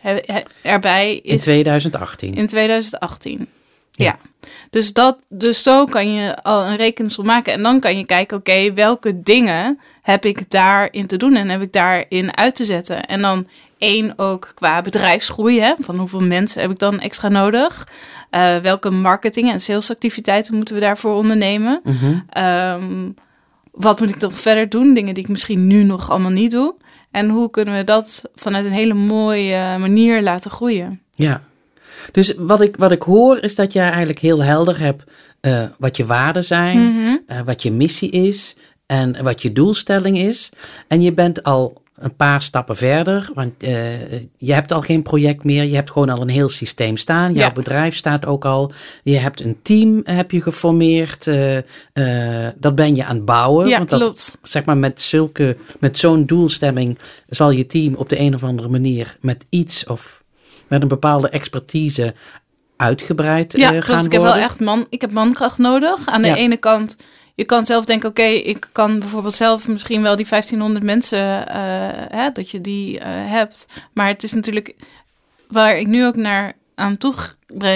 erbij 0.62 1.15
In 1.15 1.33
is 1.33 1.44
2018. 1.44 2.35
in 2.35 2.47
2018. 2.47 3.47
Ja. 3.91 4.06
Ja. 4.06 4.31
Dus, 4.69 4.93
dat, 4.93 5.17
dus 5.29 5.63
zo 5.63 5.85
kan 5.85 6.13
je 6.13 6.43
al 6.43 6.65
een 6.65 6.75
rekensom 6.75 7.25
maken. 7.25 7.53
En 7.53 7.63
dan 7.63 7.79
kan 7.79 7.97
je 7.97 8.05
kijken, 8.05 8.38
oké, 8.38 8.73
welke 8.73 9.21
dingen 9.21 9.79
heb 10.01 10.25
ik 10.25 10.49
daarin 10.49 11.07
te 11.07 11.17
doen 11.17 11.35
en 11.35 11.49
heb 11.49 11.61
ik 11.61 11.73
daarin 11.73 12.38
uit 12.38 12.55
te 12.55 12.65
zetten. 12.65 13.05
En 13.05 13.21
dan 13.21 13.47
één 13.77 14.13
ook 14.15 14.51
qua 14.55 14.81
bedrijfsgroei, 14.81 15.59
hè, 15.59 15.73
van 15.79 15.97
hoeveel 15.97 16.21
mensen 16.21 16.61
heb 16.61 16.71
ik 16.71 16.79
dan 16.79 16.99
extra 16.99 17.27
nodig. 17.27 17.88
Eh, 18.29 18.57
welke 18.57 18.89
marketing- 18.89 19.51
en 19.51 19.59
salesactiviteiten 19.59 20.55
moeten 20.55 20.75
we 20.75 20.81
daarvoor 20.81 21.15
ondernemen. 21.15 21.81
Mhm. 21.83 22.19
Ehm, 22.29 23.09
wat 23.71 23.99
moet 23.99 24.09
ik 24.09 24.19
dan 24.19 24.31
verder 24.31 24.69
doen? 24.69 24.94
Dingen 24.94 25.13
die 25.13 25.23
ik 25.23 25.29
misschien 25.29 25.67
nu 25.67 25.83
nog 25.83 26.09
allemaal 26.09 26.31
niet 26.31 26.51
doe. 26.51 26.75
En 27.11 27.29
hoe 27.29 27.49
kunnen 27.49 27.75
we 27.77 27.83
dat 27.83 28.23
vanuit 28.35 28.65
een 28.65 28.71
hele 28.71 28.94
mooie 28.94 29.77
manier 29.77 30.21
laten 30.21 30.51
groeien? 30.51 31.01
Ja. 31.11 31.41
Dus 32.11 32.33
wat 32.38 32.61
ik, 32.61 32.75
wat 32.77 32.91
ik 32.91 33.01
hoor 33.01 33.38
is 33.43 33.55
dat 33.55 33.73
jij 33.73 33.88
eigenlijk 33.89 34.19
heel 34.19 34.43
helder 34.43 34.79
hebt 34.79 35.03
eh, 35.41 35.63
wat 35.77 35.97
je 35.97 36.05
waarden 36.05 36.45
zijn, 36.45 36.77
Mhm. 36.95 37.15
eh, 37.27 37.39
wat 37.45 37.61
je 37.63 37.71
missie 37.71 38.09
is 38.09 38.55
en 38.85 39.23
wat 39.23 39.41
je 39.41 39.51
doelstelling 39.51 40.17
is. 40.17 40.49
En 40.88 41.01
je 41.01 41.13
bent 41.13 41.43
al 41.43 41.79
een 41.95 42.15
paar 42.15 42.41
stappen 42.41 42.75
verder, 42.77 43.29
want 43.33 43.63
eh, 43.63 43.71
je 44.38 44.53
hebt 44.53 44.71
al 44.71 44.81
geen 44.81 45.01
project 45.01 45.43
meer, 45.43 45.63
je 45.63 45.75
hebt 45.75 45.91
gewoon 45.91 46.09
al 46.09 46.21
een 46.21 46.29
heel 46.29 46.49
systeem 46.49 46.97
staan. 46.97 47.33
Jouw 47.33 47.47
Ja. 47.47 47.51
bedrijf 47.53 47.95
staat 47.95 48.25
ook 48.25 48.45
al. 48.45 48.71
Je 49.03 49.17
hebt 49.17 49.39
een 49.44 49.57
team 49.61 50.01
heb 50.03 50.31
je 50.31 50.41
geformeerd. 50.41 51.25
dat 52.57 52.75
ben 52.75 52.95
je 52.95 53.05
aan 53.05 53.15
het 53.15 53.25
bouwen. 53.25 53.67
Ja, 53.67 53.77
want 53.77 53.89
dat, 53.89 53.99
klopt. 54.01 54.37
zeg 54.44 54.65
maar 54.65 54.77
met 54.77 55.01
zulke, 55.01 55.57
met 55.79 55.97
zo'n 55.97 56.25
doelstemming 56.25 56.97
zal 57.29 57.51
je 57.51 57.65
team 57.65 57.94
op 57.95 58.09
de 58.09 58.19
een 58.19 58.33
of 58.35 58.44
andere 58.44 58.69
manier 58.69 59.17
met 59.21 59.45
iets 59.49 59.85
of 59.85 60.20
met 60.71 60.81
een 60.81 60.88
bepaalde 60.88 61.29
expertise 61.29 62.13
uitgebreid 62.77 63.57
Ja, 63.57 63.65
eh, 63.65 63.71
klopt. 63.71 63.85
gaan 63.85 64.06
Ik 64.06 64.12
heb 64.12 64.21
wel 64.21 64.35
echt 64.35 64.59
man, 64.59 64.85
ik 64.89 65.01
heb 65.01 65.12
mankracht 65.12 65.57
nodig. 65.57 66.07
Aan 66.07 66.21
de 66.21 66.27
Ja. 66.27 66.35
ene 66.35 66.57
kant, 66.57 66.97
je 67.35 67.44
kan 67.44 67.65
zelf 67.65 67.85
denken, 67.85 68.09
oké, 68.09 68.21
ik 68.21 68.69
kan 68.71 68.99
bijvoorbeeld 68.99 69.33
zelf 69.33 69.68
misschien 69.68 70.01
wel 70.01 70.16
die 70.16 70.25
1500 70.25 70.85
mensen, 70.85 71.47
eh, 71.47 71.59
hè, 72.09 72.30
dat 72.31 72.49
je 72.49 72.61
die 72.61 72.99
eh, 72.99 73.07
hebt. 73.09 73.68
Maar 73.94 74.07
het 74.07 74.23
is 74.23 74.31
natuurlijk 74.31 74.75
waar 75.47 75.78
ik 75.78 75.87
nu 75.87 76.06
ook 76.06 76.16
naar 76.16 76.54
aan 76.75 76.97
toe 76.97 77.13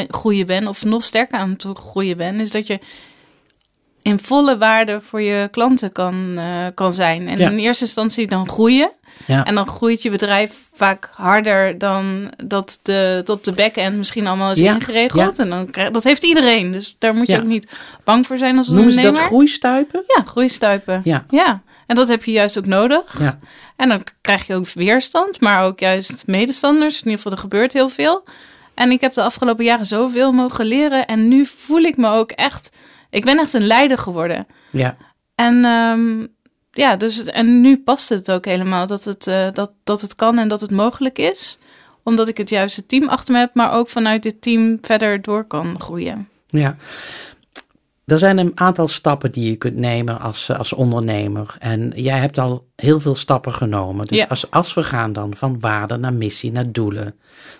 groeien 0.07 0.45
ben, 0.45 0.67
of 0.67 0.85
nog 0.85 1.03
sterker 1.03 1.37
aan 1.39 1.55
toe 1.55 1.75
groeien 1.75 2.17
ben, 2.17 2.39
is 2.39 2.51
dat 2.51 2.67
je 2.67 2.79
in 4.05 4.19
volle 4.19 4.57
waarde 4.57 5.01
voor 5.01 5.21
je 5.21 5.47
klanten 5.51 5.91
kan, 5.91 6.33
eh, 6.37 6.45
kan 6.73 6.93
zijn. 6.93 7.27
En 7.27 7.37
Ja. 7.37 7.49
in 7.49 7.57
eerste 7.57 7.83
instantie 7.83 8.27
dan 8.27 8.49
groeien. 8.49 8.91
Ja. 9.27 9.43
En 9.45 9.55
dan 9.55 9.67
groeit 9.67 10.01
je 10.01 10.09
bedrijf 10.09 10.53
vaak 10.73 11.09
harder 11.13 11.77
dan 11.77 12.31
dat 12.43 12.79
de, 12.83 12.91
het 12.91 13.29
op 13.29 13.43
de 13.43 13.51
back-end 13.51 13.97
misschien 13.97 14.27
allemaal 14.27 14.51
is 14.51 14.59
Ja, 14.59 14.73
ingeregeld. 14.73 15.39
En 15.39 15.49
dan 15.49 15.71
krijg, 15.71 15.89
dat 15.91 16.03
heeft 16.03 16.23
iedereen. 16.23 16.71
Dus 16.71 16.95
daar 16.99 17.13
moet 17.15 17.27
je 17.27 17.37
ook 17.37 17.43
niet 17.43 17.67
bang 18.03 18.27
voor 18.27 18.37
zijn 18.37 18.57
als 18.57 18.67
Noemen 18.67 18.83
ze 18.91 18.97
ondernemer. 18.97 19.21
dat 19.21 19.29
groeistuipen? 19.29 20.03
Ja, 20.17 20.23
groeistuipen. 20.25 21.01
Ja. 21.03 21.25
ja. 21.29 21.61
En 21.87 21.95
dat 21.95 22.07
heb 22.07 22.23
je 22.23 22.31
juist 22.31 22.57
ook 22.57 22.65
nodig. 22.65 23.19
Ja. 23.19 23.39
En 23.75 23.89
dan 23.89 24.03
krijg 24.21 24.47
je 24.47 24.55
ook 24.55 24.69
weerstand, 24.73 25.39
maar 25.41 25.63
ook 25.63 25.79
juist 25.79 26.23
medestanders. 26.25 26.95
In 26.95 27.03
ieder 27.03 27.15
geval, 27.17 27.31
er 27.31 27.37
gebeurt 27.37 27.73
heel 27.73 27.89
veel. 27.89 28.23
En 28.73 28.91
ik 28.91 29.01
heb 29.01 29.13
de 29.13 29.21
afgelopen 29.23 29.63
jaren 29.65 29.85
zoveel 29.85 30.31
mogen 30.31 30.65
leren. 30.65 31.05
En 31.07 31.27
nu 31.27 31.45
voel 31.45 31.81
ik 31.81 31.97
me 31.97 32.09
ook 32.09 32.31
echt... 32.31 32.71
Ik 33.15 33.25
ben 33.25 33.39
echt 33.39 33.53
een 33.53 33.67
leider 33.67 33.97
geworden. 33.97 34.47
Ja. 34.71 34.97
En 35.35 35.65
ehm, 35.65 36.27
ja, 36.71 36.95
dus 36.95 37.23
en 37.23 37.61
nu 37.61 37.77
past 37.77 38.09
het 38.09 38.31
ook 38.31 38.45
helemaal 38.45 38.87
dat 38.87 39.03
het, 39.03 39.27
eh, 39.27 39.47
dat, 39.53 39.71
dat 39.83 40.01
het 40.01 40.15
kan 40.15 40.39
en 40.39 40.47
dat 40.47 40.61
het 40.61 40.71
mogelijk 40.71 41.17
is. 41.17 41.57
Omdat 42.03 42.27
ik 42.27 42.37
het 42.37 42.49
juiste 42.49 42.85
team 42.85 43.07
achter 43.07 43.33
me 43.33 43.39
heb, 43.39 43.53
maar 43.53 43.71
ook 43.71 43.89
vanuit 43.89 44.23
dit 44.23 44.41
team 44.41 44.77
verder 44.81 45.21
door 45.21 45.43
kan 45.43 45.79
groeien. 45.79 46.29
Ja. 46.47 46.75
Er 48.05 48.17
zijn 48.17 48.37
een 48.37 48.51
aantal 48.55 48.87
stappen 48.87 49.31
die 49.31 49.49
je 49.49 49.55
kunt 49.55 49.75
nemen 49.75 50.19
als, 50.19 50.49
eh, 50.49 50.57
als 50.59 50.73
ondernemer. 50.73 51.55
En 51.59 51.91
jij 51.95 52.17
hebt 52.19 52.37
al 52.37 52.65
heel 52.75 52.99
veel 52.99 53.15
stappen 53.15 53.53
genomen. 53.53 54.05
Dus 54.05 54.17
Ja. 54.17 54.25
als, 54.29 54.51
als 54.51 54.73
we 54.73 54.83
gaan 54.83 55.13
dan 55.13 55.33
van 55.35 55.59
waarde 55.59 55.97
naar 55.97 56.13
missie, 56.13 56.51
naar 56.51 56.71
doelen. 56.71 57.15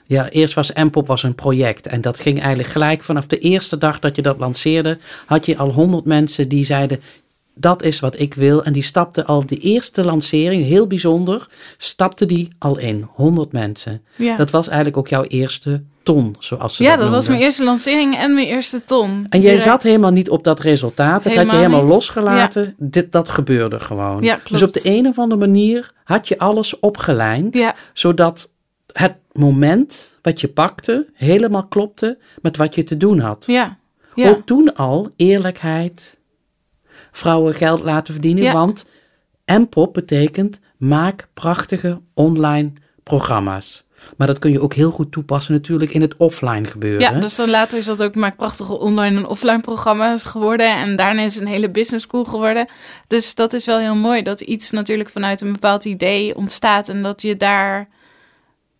Ja, 0.08 0.30
eerst 0.30 0.54
was 0.54 0.74
Mpop 0.74 1.08
was 1.08 1.24
een 1.24 1.36
project. 1.36 1.88
En 1.88 2.02
dat 2.02 2.20
ging 2.20 2.40
eigenlijk 2.40 2.70
gelijk 2.70 3.04
vanaf 3.04 3.28
de 3.28 3.38
eerste 3.38 3.78
dag 3.78 4.00
dat 4.00 4.16
je 4.16 4.22
dat 4.22 4.38
lanceerde. 4.40 4.98
Had 5.25 5.46
je 5.46 5.58
al 5.58 5.72
honderd 5.72 6.06
mensen 6.06 6.50
die 6.50 6.66
zeiden, 6.66 7.00
dat 7.56 7.84
is 7.84 8.00
wat 8.00 8.20
ik 8.20 8.34
wil. 8.34 8.64
En 8.64 8.74
die 8.74 8.84
stapte 8.84 9.25
al 9.25 9.46
de 9.46 9.58
eerste 9.58 10.04
lancering, 10.04 10.64
heel 10.64 10.88
bijzonder, 10.88 11.48
stapte 11.78 12.25
die 12.25 12.48
al 12.58 12.78
in. 12.78 13.08
100 13.14 13.52
mensen. 13.52 14.02
Ja, 14.16 14.36
Dat 14.36 14.52
was 14.52 14.68
eigenlijk 14.68 14.98
ook 14.98 15.08
jouw 15.08 15.24
eerste 15.24 15.84
ton, 16.06 16.36
zoals 16.40 16.76
ze 16.76 16.84
ja 16.84 16.90
dat 16.90 17.00
dat 17.00 17.10
was 17.10 17.28
mijn 17.28 17.40
eerste 17.40 17.64
lancering 17.64 18.16
en 18.18 18.34
mijn 18.34 18.48
eerste 18.48 18.84
ton. 18.84 19.26
En 19.30 19.42
jij 19.42 19.60
zat 19.60 19.84
helemaal 19.84 20.12
niet 20.12 20.30
op 20.30 20.44
dat 20.44 20.60
resultaat. 20.60 21.24
Dat 21.24 21.34
had 21.36 21.50
je 21.50 21.56
Helemaal 21.56 21.82
niet. 21.82 21.90
losgelaten. 21.90 22.76
Dit, 22.78 23.12
dat 23.12 23.30
gebeurde 23.30 23.80
gewoon. 23.80 24.24
Ja, 24.24 24.40
dus 24.50 24.64
op 24.64 24.74
de 24.74 24.82
een 24.84 25.08
of 25.08 25.20
andere 25.20 25.40
manier 25.40 25.92
had 26.04 26.28
je 26.28 26.38
alles 26.40 26.80
opgelijnd. 26.80 27.56
Ja, 27.58 27.76
Zodat 27.94 28.52
het 28.92 29.16
moment 29.32 30.18
wat 30.22 30.42
je 30.42 30.48
pakte 30.48 31.08
helemaal 31.14 31.68
klopte 31.68 32.18
met 32.42 32.58
wat 32.58 32.76
je 32.76 32.84
te 32.84 32.98
doen 32.98 33.20
had. 33.20 33.46
ja. 33.46 33.78
Ook 34.18 34.46
toen 34.46 34.76
al 34.76 35.12
eerlijkheid, 35.16 36.20
vrouwen 37.12 37.54
geld 37.54 37.84
laten 37.84 38.14
verdienen. 38.14 38.54
Want 38.54 38.90
MPOP 39.46 39.94
betekent 39.94 40.60
maak 40.78 41.28
prachtige 41.34 42.02
online 42.14 42.72
programma's. 43.04 43.85
Maar 44.18 44.28
dat 44.28 44.40
kun 44.40 44.52
je 44.52 44.62
ook 44.62 44.74
heel 44.74 44.92
goed 44.92 45.12
toepassen 45.12 45.54
natuurlijk 45.54 45.92
in 45.92 46.02
het 46.02 46.18
offline 46.18 46.66
gebeuren. 46.68 47.00
Ja, 47.14 47.20
dus 47.20 47.36
dan 47.36 47.50
later 47.50 47.78
is 47.78 47.86
dat 47.86 48.04
ook 48.04 48.16
maar 48.16 48.36
prachtige 48.36 48.80
online 48.80 49.18
en 49.18 49.28
offline 49.28 49.60
programma's 49.62 50.24
geworden. 50.24 50.76
En 50.78 50.96
daarna 50.96 51.22
is 51.22 51.34
het 51.34 51.44
een 51.44 51.50
hele 51.50 51.70
business 51.70 52.06
school 52.06 52.26
geworden. 52.26 52.68
Dus 53.08 53.36
dat 53.36 53.54
is 53.54 53.66
wel 53.66 53.78
heel 53.80 53.96
mooi 53.96 54.22
dat 54.22 54.42
iets 54.42 54.72
natuurlijk 54.72 55.10
vanuit 55.10 55.42
een 55.42 55.52
bepaald 55.52 55.86
idee 55.86 56.36
ontstaat. 56.36 56.90
En 56.90 57.04
dat 57.04 57.22
je 57.22 57.38
daar 57.38 57.88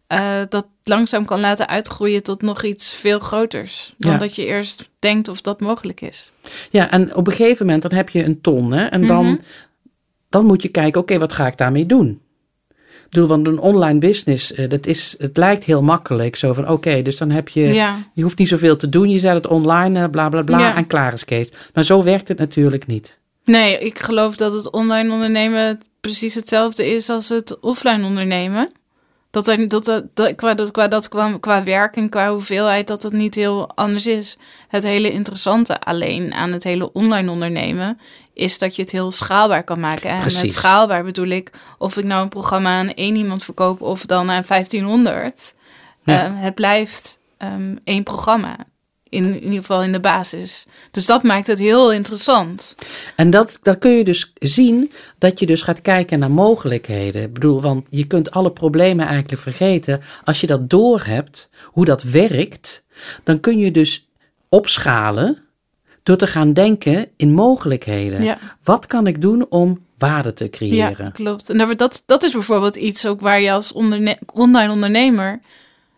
eh, 0.08 0.42
dat 0.50 0.66
langzaam 0.84 1.26
kan 1.26 1.40
laten 1.40 1.68
uitgroeien 1.68 2.24
tot 2.24 2.42
nog 2.42 2.64
iets 2.64 2.94
veel 2.94 3.20
groters. 3.20 3.94
Dan 3.98 4.12
Ja. 4.12 4.18
dat 4.18 4.36
je 4.36 4.46
eerst 4.46 4.90
denkt 5.00 5.28
of 5.28 5.42
dat 5.42 5.60
mogelijk 5.60 6.02
is. 6.02 6.32
Ja, 6.70 6.92
en 6.92 7.16
op 7.16 7.28
een 7.28 7.34
gegeven 7.34 7.66
moment 7.66 7.84
dan 7.84 7.94
heb 7.94 8.10
je 8.10 8.24
een 8.24 8.42
ton. 8.42 8.72
Hè? 8.74 8.86
En 8.86 9.08
dan, 9.08 9.26
Mhm. 9.26 9.36
dan 10.30 10.46
moet 10.46 10.62
je 10.62 10.68
kijken, 10.68 11.02
oké, 11.02 11.18
wat 11.20 11.34
ga 11.34 11.48
ik 11.48 11.58
daarmee 11.58 11.86
doen? 11.86 12.22
Ik 13.06 13.12
bedoel, 13.12 13.28
want 13.28 13.48
een 13.48 13.60
online 13.60 14.00
business, 14.00 14.54
eh, 14.54 14.70
dat 14.70 14.86
is, 14.86 15.16
het 15.18 15.38
lijkt 15.38 15.64
heel 15.64 15.82
makkelijk. 15.84 16.36
Zo 16.36 16.54
van, 16.54 16.70
oké, 16.70 17.02
dus 17.02 17.18
dan 17.18 17.30
heb 17.30 17.50
je, 17.50 17.62
Ja, 17.62 17.98
je 18.14 18.24
hoeft 18.24 18.38
niet 18.38 18.48
zoveel 18.48 18.76
te 18.76 18.90
doen. 18.90 19.10
Je 19.10 19.20
zet 19.20 19.34
het 19.34 19.48
online, 19.48 20.04
eh, 20.04 20.10
bla 20.10 20.30
bla 20.30 20.42
bla, 20.42 20.60
Ja. 20.60 20.76
en 20.76 20.88
klaar 20.88 21.14
is 21.14 21.26
Kees. 21.26 21.50
Maar 21.74 21.84
zo 21.84 22.04
werkt 22.04 22.28
het 22.28 22.38
natuurlijk 22.38 22.88
niet. 22.88 23.20
nee, 23.44 23.78
ik 23.78 24.00
geloof 24.00 24.36
dat 24.36 24.54
het 24.54 24.72
online 24.72 25.12
ondernemen 25.14 25.80
precies 26.02 26.36
hetzelfde 26.36 26.86
is 26.94 27.10
als 27.10 27.30
het 27.30 27.60
offline 27.60 28.06
ondernemen. 28.06 28.70
Dat, 29.36 29.48
er, 29.48 29.68
dat, 29.68 29.86
dat, 29.86 30.04
dat- 30.14 30.36
qua, 30.36 30.54
dat, 30.54 30.72
qua, 30.72 30.88
dat, 30.88 31.08
qua, 31.10 31.38
qua 31.40 31.64
werk 31.64 31.96
en 31.96 32.10
qua 32.10 32.30
hoeveelheid 32.32 32.88
dat 32.88 33.04
het 33.04 33.14
niet 33.14 33.36
heel 33.36 33.70
anders 33.76 34.08
is. 34.08 34.38
Het 34.68 34.84
hele 34.84 35.12
interessante 35.12 35.80
alleen 35.80 36.34
aan 36.34 36.52
het 36.52 36.64
hele 36.64 36.92
online 36.92 37.32
ondernemen 37.32 38.00
is 38.34 38.58
dat 38.58 38.76
je 38.76 38.82
het 38.82 38.92
heel 38.92 39.12
schaalbaar 39.12 39.64
kan 39.64 39.80
maken. 39.80 40.10
En 40.10 40.24
met 40.24 40.52
schaalbaar 40.52 41.04
bedoel 41.04 41.28
ik 41.28 41.52
of 41.78 41.98
ik 41.98 42.06
nou 42.06 42.22
een 42.22 42.30
programma 42.30 42.80
aan 42.80 42.94
één 42.94 43.16
iemand 43.16 43.44
verkoop 43.44 43.82
of 43.82 44.06
dan 44.06 44.32
aan 44.32 44.44
1500. 44.48 45.56
Ja. 46.04 46.24
Eh, 46.26 46.32
het 46.34 46.56
blijft 46.56 47.20
ehm, 47.38 47.76
één 47.84 48.04
programma. 48.04 48.56
In, 49.10 49.26
in 49.26 49.44
ieder 49.44 49.60
geval 49.60 49.84
in 49.84 49.92
de 49.92 50.00
basis. 50.00 50.66
Dus 50.92 51.06
dat 51.06 51.24
maakt 51.24 51.48
het 51.48 51.60
heel 51.60 51.92
interessant. 51.92 52.76
En 53.16 53.30
dat, 53.30 53.60
dan 53.62 53.78
kun 53.78 53.92
je 53.92 54.04
dus 54.04 54.34
zien 54.40 54.92
dat 55.18 55.40
je 55.40 55.46
dus 55.46 55.62
gaat 55.62 55.82
kijken 55.82 56.20
naar 56.20 56.32
mogelijkheden. 56.32 57.22
Ik 57.24 57.34
bedoel, 57.34 57.62
want 57.62 57.88
je 57.90 58.08
kunt 58.08 58.32
alle 58.32 58.52
problemen 58.52 59.06
eigenlijk 59.08 59.42
vergeten. 59.42 60.02
Als 60.24 60.42
je 60.42 60.48
dat 60.48 60.70
doorhebt, 60.70 61.50
hoe 61.64 61.86
dat 61.86 62.04
werkt, 62.04 62.84
dan 63.24 63.40
kun 63.40 63.58
je 63.58 63.72
dus 63.72 64.08
opschalen 64.50 65.38
door 66.04 66.18
te 66.18 66.28
gaan 66.28 66.54
denken 66.54 67.08
in 67.18 67.34
mogelijkheden. 67.34 68.24
Ja. 68.24 68.38
Wat 68.64 68.86
kan 68.86 69.08
ik 69.08 69.22
doen 69.22 69.46
om 69.50 69.86
waarde 69.98 70.34
te 70.34 70.44
Ja, 70.44 70.50
creëren? 70.50 71.12
klopt. 71.12 71.50
En 71.50 71.76
dat, 71.78 72.04
dat 72.06 72.24
is 72.24 72.32
bijvoorbeeld 72.32 72.76
iets 72.76 73.06
ook 73.06 73.22
waar 73.22 73.42
je 73.42 73.52
als 73.52 73.72
onderne 73.72 74.20
online 74.34 74.72
ondernemer 74.72 75.40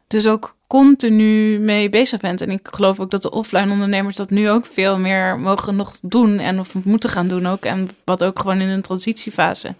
dus 0.07 0.27
ook 0.27 0.56
continu 0.67 1.59
mee 1.59 1.89
bezig 1.89 2.19
bent. 2.19 2.41
En 2.41 2.49
ik 2.49 2.67
geloof 2.71 2.99
ook 2.99 3.11
dat 3.11 3.21
de 3.21 3.31
offline 3.31 3.71
ondernemers 3.71 4.15
dat 4.15 4.29
nu 4.29 4.49
ook 4.49 4.65
veel 4.65 4.99
meer 4.99 5.39
mogen 5.39 5.75
nog 5.75 5.95
doen 6.01 6.39
en 6.39 6.59
of 6.59 6.73
moeten 6.83 7.09
gaan 7.09 7.27
doen 7.27 7.47
ook. 7.47 7.65
En 7.65 7.89
wat 8.03 8.23
ook 8.23 8.39
gewoon 8.39 8.61
in 8.61 8.69
een 8.69 8.81
transitiefase 8.81 9.75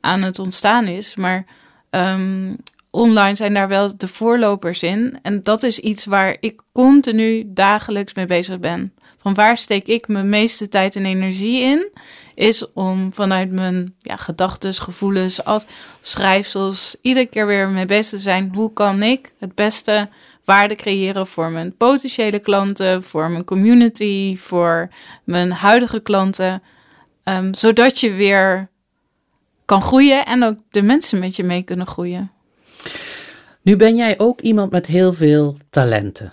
aan 0.00 0.22
het 0.22 0.38
ontstaan 0.38 0.86
is. 0.86 1.16
Maar 1.16 1.46
ehm, 1.90 2.54
online 2.90 3.34
zijn 3.34 3.54
daar 3.54 3.68
wel 3.68 3.96
de 3.96 4.08
voorlopers 4.08 4.82
in. 4.82 5.18
En 5.22 5.42
dat 5.42 5.62
is 5.62 5.78
iets 5.78 6.04
waar 6.04 6.36
ik 6.40 6.60
continu 6.72 7.44
dagelijks 7.46 8.14
mee 8.14 8.26
bezig 8.26 8.58
ben. 8.58 8.92
Van 9.18 9.34
waar 9.34 9.58
steek 9.58 9.86
ik 9.86 10.08
mijn 10.08 10.28
meeste 10.28 10.68
tijd 10.68 10.96
en 10.96 11.04
energie 11.04 11.60
in? 11.60 11.90
Is 12.36 12.72
om 12.72 13.12
vanuit 13.14 13.50
mijn 13.50 13.94
ja, 13.98 14.16
gedachten, 14.16 14.74
gevoelens, 14.74 15.44
als 15.44 15.64
schrijfsels, 16.00 16.96
iedere 17.00 17.26
keer 17.26 17.46
weer 17.46 17.68
mee 17.68 17.86
bezig 17.86 18.10
te 18.10 18.18
zijn. 18.18 18.50
Hoe 18.54 18.72
kan 18.72 19.02
ik 19.02 19.32
het 19.38 19.54
beste 19.54 20.08
waarde 20.46 20.74
creëren 20.74 21.26
voor 21.26 21.50
mijn 21.50 21.76
potentiële 21.76 22.38
klanten, 22.38 23.02
voor 23.02 23.30
mijn 23.30 23.44
community, 23.44 24.36
voor 24.38 24.88
mijn 25.24 25.52
huidige 25.52 26.00
klanten. 26.00 26.62
Ehm, 27.22 27.52
zodat 27.54 28.00
je 28.00 28.12
weer 28.12 28.68
kan 29.64 29.82
groeien 29.82 30.26
en 30.26 30.44
ook 30.44 30.56
de 30.70 30.82
mensen 30.82 31.18
met 31.18 31.36
je 31.36 31.44
mee 31.44 31.62
kunnen 31.62 31.86
groeien. 31.86 32.30
Nu 33.62 33.76
ben 33.76 33.96
jij 33.96 34.18
ook 34.18 34.40
iemand 34.40 34.70
met 34.70 34.86
heel 34.86 35.12
veel 35.12 35.56
talenten 35.70 36.32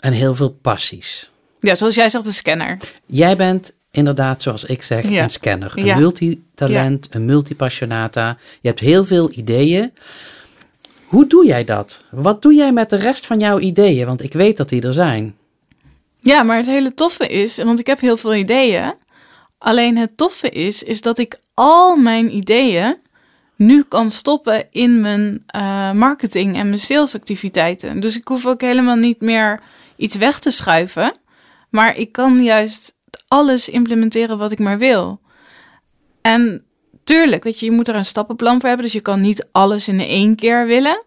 en 0.00 0.12
heel 0.12 0.34
veel 0.34 0.50
passies. 0.50 1.30
Ja, 1.60 1.74
zoals 1.74 1.94
jij 1.94 2.08
zegt, 2.08 2.26
een 2.26 2.32
scanner. 2.32 2.78
Jij 3.06 3.36
bent 3.36 3.72
inderdaad, 3.90 4.42
zoals 4.42 4.64
ik 4.64 4.82
zeg, 4.82 5.08
Ja. 5.08 5.22
een 5.22 5.30
scanner. 5.30 5.72
Een 5.74 5.84
Ja. 5.84 5.98
multitalent, 5.98 7.08
een 7.10 7.24
multipassionata. 7.24 8.36
Je 8.60 8.68
hebt 8.68 8.80
heel 8.80 9.04
veel 9.04 9.30
ideeën. 9.32 9.92
Hoe 11.04 11.26
doe 11.26 11.46
jij 11.46 11.64
dat? 11.64 12.04
Wat 12.10 12.42
doe 12.42 12.54
jij 12.54 12.72
met 12.72 12.90
de 12.90 12.96
rest 12.96 13.26
van 13.26 13.38
jouw 13.40 13.58
ideeën? 13.58 14.06
Want 14.06 14.22
ik 14.22 14.32
weet 14.32 14.56
dat 14.56 14.68
die 14.68 14.82
er 14.82 14.92
zijn. 14.94 15.34
Ja, 16.20 16.42
maar 16.42 16.56
het 16.56 16.66
hele 16.66 16.94
toffe 16.94 17.26
is, 17.26 17.56
want 17.56 17.78
ik 17.78 17.86
heb 17.86 18.00
heel 18.00 18.16
veel 18.16 18.34
ideeën. 18.34 18.94
Alleen 19.58 19.96
het 19.96 20.16
toffe 20.16 20.48
is, 20.48 20.82
is 20.82 21.00
dat 21.00 21.18
ik 21.18 21.38
al 21.54 21.96
mijn 21.96 22.36
ideeën 22.36 22.96
nu 23.56 23.82
kan 23.88 24.10
stoppen 24.10 24.66
in 24.70 25.00
mijn 25.00 25.42
eh, 25.46 25.92
marketing 25.92 26.56
en 26.58 26.68
mijn 26.68 26.80
salesactiviteiten. 26.80 28.00
Dus 28.00 28.16
ik 28.16 28.28
hoef 28.28 28.46
ook 28.46 28.60
helemaal 28.60 28.96
niet 28.96 29.20
meer 29.20 29.60
iets 29.96 30.16
weg 30.16 30.38
te 30.38 30.50
schuiven. 30.50 31.12
Maar 31.70 31.96
ik 31.96 32.12
kan 32.12 32.42
juist 32.42 32.94
alles 33.34 33.68
implementeren 33.68 34.38
wat 34.38 34.52
ik 34.52 34.58
maar 34.58 34.78
wil. 34.78 35.20
En 36.22 36.62
tuurlijk, 37.04 37.44
weet 37.44 37.58
je, 37.60 37.66
je 37.66 37.72
moet 37.72 37.88
er 37.88 37.94
een 37.94 38.04
stappenplan 38.04 38.58
voor 38.58 38.68
hebben. 38.68 38.84
Dus 38.86 38.94
je 38.94 39.00
kan 39.00 39.20
niet 39.20 39.48
alles 39.52 39.88
in 39.88 40.00
één 40.00 40.34
keer 40.36 40.66
willen. 40.66 41.04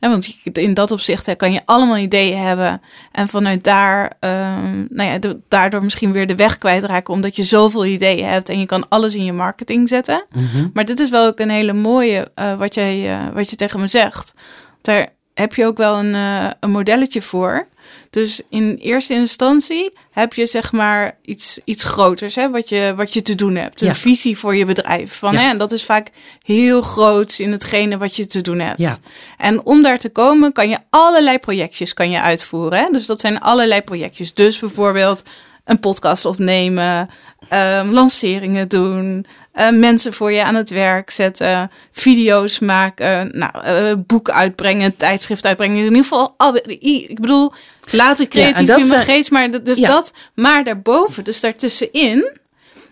Want 0.00 0.38
in 0.52 0.74
dat 0.74 0.90
opzicht 0.90 1.26
hè, 1.26 1.34
kan 1.34 1.52
je 1.52 1.60
allemaal 1.64 1.96
ideeën 1.96 2.38
hebben. 2.38 2.80
En 3.12 3.28
vanuit 3.28 3.62
daar, 3.64 4.12
ehm, 4.20 4.84
nou 4.88 5.10
ja, 5.10 5.18
do- 5.18 5.40
daardoor 5.48 5.82
misschien 5.84 6.12
weer 6.12 6.26
de 6.26 6.34
weg 6.34 6.58
kwijtraken. 6.58 7.14
Omdat 7.14 7.36
je 7.36 7.42
zoveel 7.42 7.86
ideeën 7.86 8.26
hebt 8.28 8.48
en 8.48 8.58
je 8.60 8.66
kan 8.66 8.88
alles 8.88 9.14
in 9.14 9.24
je 9.24 9.32
marketing 9.32 9.88
zetten. 9.88 10.24
Mhm. 10.32 10.68
Maar 10.72 10.84
dit 10.84 11.00
is 11.00 11.10
wel 11.10 11.26
ook 11.26 11.38
een 11.38 11.50
hele 11.50 11.72
mooie 11.72 12.30
eh, 12.34 12.54
wat, 12.54 12.74
jij, 12.74 13.10
eh, 13.12 13.28
wat 13.34 13.50
je 13.50 13.56
tegen 13.56 13.80
me 13.80 13.88
zegt. 13.88 14.34
Daar 14.82 15.08
heb 15.34 15.54
je 15.54 15.66
ook 15.66 15.76
wel 15.76 15.98
een, 15.98 16.14
eh, 16.14 16.50
een 16.60 16.70
modelletje 16.70 17.22
voor. 17.22 17.66
Dus 18.10 18.42
in 18.48 18.76
eerste 18.82 19.14
instantie 19.14 19.92
heb 20.10 20.34
je 20.34 20.46
zeg 20.46 20.72
maar 20.72 21.16
iets, 21.22 21.60
iets 21.64 21.84
groters 21.84 22.34
hè, 22.34 22.50
wat, 22.50 22.68
je, 22.68 22.92
wat 22.96 23.12
je 23.14 23.22
te 23.22 23.34
doen 23.34 23.54
hebt. 23.56 23.80
Een 23.80 23.86
Ja. 23.88 23.94
visie 23.94 24.38
voor 24.38 24.56
je 24.56 24.64
bedrijf. 24.64 25.14
Van, 25.14 25.32
Ja. 25.32 25.40
hè, 25.40 25.48
en 25.48 25.58
dat 25.58 25.72
is 25.72 25.84
vaak 25.84 26.10
heel 26.44 26.82
groot 26.82 27.38
in 27.38 27.52
hetgene 27.52 27.98
wat 27.98 28.16
je 28.16 28.26
te 28.26 28.40
doen 28.40 28.58
hebt. 28.58 28.78
Ja. 28.80 28.96
En 29.38 29.64
om 29.64 29.82
daar 29.82 29.98
te 29.98 30.10
komen 30.10 30.52
kan 30.52 30.68
je 30.68 30.78
allerlei 30.90 31.38
projectjes 31.38 31.94
kan 31.94 32.10
je 32.10 32.20
uitvoeren. 32.20 32.78
Hè? 32.78 32.86
Dus 32.92 33.06
dat 33.06 33.20
zijn 33.20 33.40
allerlei 33.40 33.80
projectjes. 33.82 34.34
Dus 34.34 34.58
bijvoorbeeld 34.58 35.22
een 35.64 35.80
podcast 35.80 36.24
opnemen, 36.24 37.10
ehm, 37.48 37.88
lanceringen 37.90 38.68
doen, 38.68 39.26
eh, 39.54 39.70
mensen 39.70 40.12
voor 40.12 40.32
je 40.32 40.44
aan 40.44 40.54
het 40.54 40.70
werk 40.70 41.10
zetten, 41.10 41.70
video's 41.92 42.58
maken, 42.58 43.30
nou, 43.38 43.64
eh, 43.64 43.92
boek 44.06 44.30
uitbrengen, 44.30 44.96
tijdschrift 44.96 45.46
uitbrengen. 45.46 45.76
In 45.76 45.84
ieder 45.84 46.02
geval, 46.02 46.34
al, 46.36 46.56
ik 46.78 47.20
bedoel, 47.20 47.52
later 47.90 48.28
creatief 48.28 48.66
dat 48.66 48.78
in 48.78 48.88
mijn 48.88 49.02
geest, 49.04 49.30
maar 49.30 49.62
dus 49.62 49.78
Ja. 49.78 49.88
dat. 49.88 50.12
Maar 50.34 50.64
daarboven, 50.64 51.24
dus 51.24 51.40
daartussenin, 51.40 52.38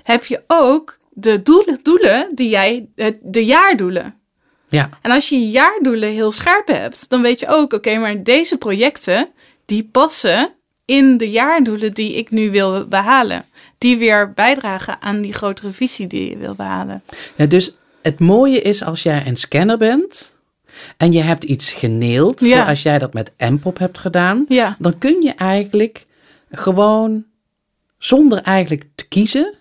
heb 0.02 0.24
je 0.24 0.42
ook 0.46 0.98
de 1.10 1.42
doelen, 1.42 1.78
doelen 1.82 2.28
die 2.34 2.48
jij, 2.48 2.86
de 3.22 3.44
jaardoelen. 3.44 4.14
Ja, 4.68 4.88
En 5.02 5.10
als 5.10 5.28
je 5.28 5.40
je 5.40 5.50
jaardoelen 5.50 6.10
heel 6.10 6.30
scherp 6.30 6.68
hebt, 6.68 7.08
dan 7.10 7.22
weet 7.22 7.40
je 7.40 7.48
ook, 7.48 7.72
oké, 7.72 7.96
maar 7.98 8.22
deze 8.22 8.58
projecten, 8.58 9.28
die 9.66 9.88
passen 9.92 10.54
in 10.92 11.16
de 11.16 11.30
jaardoelen 11.30 11.92
die 11.92 12.14
ik 12.14 12.30
nu 12.30 12.50
wil 12.50 12.86
behalen. 12.86 13.44
Die 13.78 13.96
weer 13.96 14.32
bijdragen 14.32 14.96
aan 15.02 15.20
die 15.20 15.32
grotere 15.32 15.72
visie 15.72 16.06
die 16.06 16.30
je 16.30 16.36
wil 16.36 16.54
behalen. 16.54 17.02
ja, 17.36 17.46
dus 17.46 17.74
het 18.02 18.20
mooie 18.20 18.60
is 18.62 18.82
als 18.84 19.02
jij 19.02 19.26
een 19.26 19.36
scanner 19.36 19.78
bent 19.78 20.38
en 20.96 21.12
je 21.12 21.20
hebt 21.20 21.44
iets 21.44 21.72
geneeld, 21.72 22.40
Ja. 22.40 22.64
zoals 22.64 22.82
jij 22.82 22.98
dat 22.98 23.12
met 23.14 23.32
MPOP 23.38 23.78
hebt 23.78 23.98
gedaan, 23.98 24.44
Ja, 24.48 24.76
dan 24.78 24.98
kun 24.98 25.22
je 25.22 25.30
eigenlijk 25.34 26.06
gewoon 26.50 27.24
zonder 27.98 28.38
eigenlijk 28.42 28.84
te 28.94 29.08
kiezen 29.08 29.54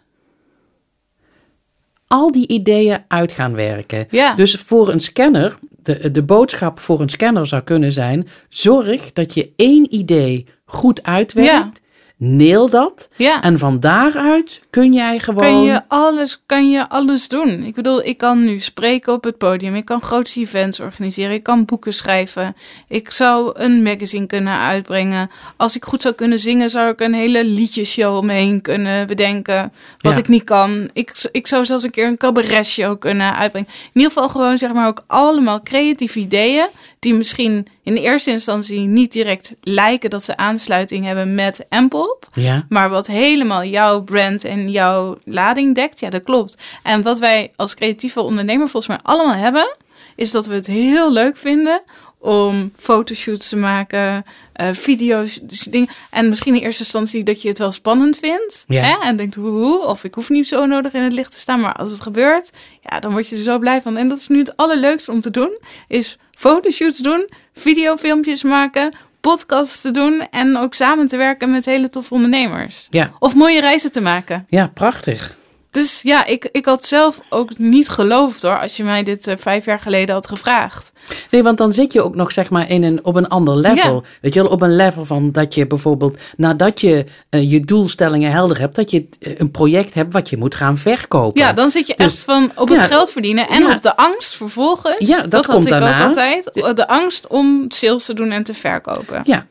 al 2.07 2.31
die 2.31 2.47
ideeën 2.47 3.03
uit 3.07 3.31
gaan 3.31 3.53
werken. 3.55 4.07
Ja. 4.09 4.33
Dus 4.35 4.55
voor 4.55 4.89
een 4.89 4.99
scanner, 5.01 5.57
de, 5.83 6.11
de 6.11 6.23
boodschap 6.23 6.79
voor 6.79 7.01
een 7.01 7.09
scanner 7.09 7.47
zou 7.47 7.61
kunnen 7.61 7.91
zijn: 7.91 8.27
zorg 8.49 9.13
dat 9.13 9.33
je 9.33 9.51
één 9.55 9.93
idee 9.93 10.45
goed 10.65 11.03
uitwerkt. 11.03 11.80
Neel 12.23 12.69
dat. 12.69 13.09
ja. 13.15 13.41
En 13.41 13.59
van 13.59 13.79
daaruit 13.79 14.61
kun 14.69 14.93
jij 14.93 15.19
gewoon. 15.19 15.43
kan 15.43 15.63
je 15.63 15.81
alles, 15.87 16.43
kan 16.45 16.69
je 16.69 16.89
alles 16.89 17.27
doen. 17.27 17.49
Ik 17.63 17.73
bedoel, 17.75 18.05
ik 18.05 18.17
kan 18.17 18.43
nu 18.43 18.59
spreken 18.59 19.13
op 19.13 19.23
het 19.23 19.37
podium. 19.37 19.75
Ik 19.75 19.85
kan 19.85 20.01
grootse 20.01 20.39
events 20.39 20.79
organiseren. 20.79 21.33
Ik 21.33 21.43
kan 21.43 21.65
boeken 21.65 21.93
schrijven. 21.93 22.55
Ik 22.87 23.11
zou 23.11 23.51
een 23.59 23.83
magazine 23.83 24.25
kunnen 24.27 24.57
uitbrengen. 24.59 25.29
Als 25.57 25.75
ik 25.75 25.85
goed 25.85 26.01
zou 26.01 26.13
kunnen 26.13 26.39
zingen, 26.39 26.69
zou 26.69 26.91
ik 26.91 26.99
een 26.99 27.13
hele 27.13 27.45
liedjeshow 27.45 28.17
omheen 28.17 28.61
kunnen 28.61 29.07
bedenken. 29.07 29.73
Wat 29.97 30.13
Ja. 30.13 30.19
ik 30.19 30.27
niet 30.27 30.43
kan. 30.43 30.89
Ik, 30.93 31.27
ik 31.31 31.47
zou 31.47 31.65
zelfs 31.65 31.83
een 31.83 31.91
keer 31.91 32.07
een 32.07 32.17
cabaretshow 32.17 32.99
kunnen 32.99 33.35
uitbrengen. 33.35 33.69
In 33.69 33.89
ieder 34.01 34.11
geval 34.11 34.29
gewoon 34.29 34.57
zeg 34.57 34.73
maar 34.73 34.87
ook 34.87 35.03
allemaal 35.07 35.61
creatieve 35.63 36.19
ideeën. 36.19 36.67
Die 37.01 37.13
misschien 37.13 37.67
in 37.83 37.95
eerste 37.95 38.31
instantie 38.31 38.79
niet 38.79 39.11
direct 39.11 39.55
lijken 39.61 40.09
dat 40.09 40.23
ze 40.23 40.37
aansluiting 40.37 41.05
hebben 41.05 41.35
met 41.35 41.65
Empop. 41.69 42.27
Ja, 42.33 42.65
Maar 42.69 42.89
wat 42.89 43.07
helemaal 43.07 43.63
jouw 43.63 44.01
brand 44.01 44.43
en 44.43 44.71
jouw 44.71 45.17
lading 45.23 45.75
dekt, 45.75 45.99
ja, 45.99 46.09
dat 46.09 46.23
klopt. 46.23 46.57
En 46.83 47.01
wat 47.01 47.19
wij 47.19 47.51
als 47.55 47.75
creatieve 47.75 48.21
ondernemer 48.21 48.69
volgens 48.69 48.87
mij 48.87 48.99
allemaal 49.03 49.35
hebben, 49.35 49.75
is 50.15 50.31
dat 50.31 50.45
we 50.45 50.53
het 50.53 50.67
heel 50.67 51.11
leuk 51.11 51.37
vinden 51.37 51.81
om 52.21 52.71
fotoshoots 52.77 53.49
te 53.49 53.55
maken, 53.57 54.25
eh, 54.53 54.67
video's, 54.71 55.39
dus 55.41 55.59
dingen. 55.59 55.89
En 56.09 56.29
misschien 56.29 56.55
in 56.55 56.61
eerste 56.61 56.83
instantie 56.83 57.23
dat 57.23 57.41
je 57.41 57.47
het 57.49 57.57
wel 57.57 57.71
spannend 57.71 58.17
vindt. 58.17 58.63
Ja. 58.67 58.81
Hè? 58.83 58.95
En 59.07 59.15
denkt, 59.15 59.35
hoe, 59.35 59.49
hoe, 59.49 59.85
of 59.85 60.03
ik 60.03 60.13
hoef 60.13 60.29
niet 60.29 60.47
zo 60.47 60.65
nodig 60.65 60.93
in 60.93 61.01
het 61.01 61.13
licht 61.13 61.31
te 61.31 61.39
staan. 61.39 61.59
Maar 61.59 61.73
als 61.73 61.91
het 61.91 62.01
gebeurt, 62.01 62.51
ja, 62.89 62.99
dan 62.99 63.11
word 63.11 63.29
je 63.29 63.35
er 63.35 63.43
zo 63.43 63.59
blij 63.59 63.81
van. 63.81 63.97
En 63.97 64.09
dat 64.09 64.17
is 64.17 64.27
nu 64.27 64.37
het 64.37 64.57
allerleukste 64.57 65.11
om 65.11 65.21
te 65.21 65.31
doen, 65.31 65.57
is 65.87 66.17
fotoshoots 66.33 66.97
doen, 66.97 67.29
videofilmpjes 67.53 68.43
maken, 68.43 68.93
podcasts 69.21 69.81
te 69.81 69.91
doen 69.91 70.27
en 70.31 70.57
ook 70.57 70.73
samen 70.73 71.07
te 71.07 71.17
werken 71.17 71.51
met 71.51 71.65
hele 71.65 71.89
toffe 71.89 72.13
ondernemers. 72.13 72.87
ja, 72.89 73.11
Of 73.19 73.35
mooie 73.35 73.59
reizen 73.59 73.91
te 73.91 74.01
maken. 74.01 74.45
ja, 74.49 74.67
prachtig. 74.67 75.39
Dus 75.71 76.01
ja, 76.01 76.25
ik, 76.25 76.49
ik 76.51 76.65
had 76.65 76.85
zelf 76.85 77.19
ook 77.29 77.57
niet 77.57 77.89
geloofd 77.89 78.41
hoor, 78.41 78.59
als 78.59 78.77
je 78.77 78.83
mij 78.83 79.03
dit 79.03 79.27
eh, 79.27 79.37
vijf 79.37 79.65
jaar 79.65 79.79
geleden 79.79 80.15
had 80.15 80.27
gevraagd. 80.27 80.91
Nee, 81.29 81.43
want 81.43 81.57
dan 81.57 81.73
zit 81.73 81.93
je 81.93 82.01
ook 82.01 82.15
nog 82.15 82.31
zeg 82.31 82.49
maar 82.49 82.69
in 82.69 82.83
een, 82.83 83.05
op 83.05 83.15
een 83.15 83.27
ander 83.27 83.55
level. 83.55 83.93
Ja. 83.93 84.01
Weet 84.21 84.33
je 84.33 84.41
wel, 84.41 84.51
op 84.51 84.61
een 84.61 84.75
level 84.75 85.05
van 85.05 85.31
dat 85.31 85.53
je 85.53 85.67
bijvoorbeeld 85.67 86.19
nadat 86.35 86.81
je 86.81 87.05
eh, 87.29 87.51
je 87.51 87.59
doelstellingen 87.59 88.31
helder 88.31 88.59
hebt, 88.59 88.75
dat 88.75 88.91
je 88.91 89.07
eh, 89.19 89.33
een 89.37 89.51
project 89.51 89.93
hebt 89.93 90.13
wat 90.13 90.29
je 90.29 90.37
moet 90.37 90.55
gaan 90.55 90.77
verkopen. 90.77 91.41
Ja, 91.41 91.53
dan 91.53 91.69
zit 91.69 91.87
je 91.87 91.93
Dus- 91.95 92.05
echt 92.05 92.23
van 92.23 92.51
op 92.55 92.69
het 92.69 92.81
geld 92.81 93.09
verdienen 93.11 93.47
en 93.47 93.61
ja. 93.61 93.75
op 93.75 93.81
de 93.81 93.95
angst 93.97 94.35
vervolgens. 94.35 94.95
Ja, 95.07 95.21
dat 95.21 95.45
had 95.45 95.55
komt 95.55 95.65
ik 95.65 95.71
daarna. 95.71 95.99
ook 96.01 96.07
altijd. 96.07 96.75
De 96.75 96.87
angst 96.87 97.27
om 97.27 97.65
sales 97.67 98.05
te 98.05 98.13
doen 98.13 98.31
en 98.31 98.43
te 98.43 98.53
verkopen. 98.53 99.21
Ja, 99.23 99.47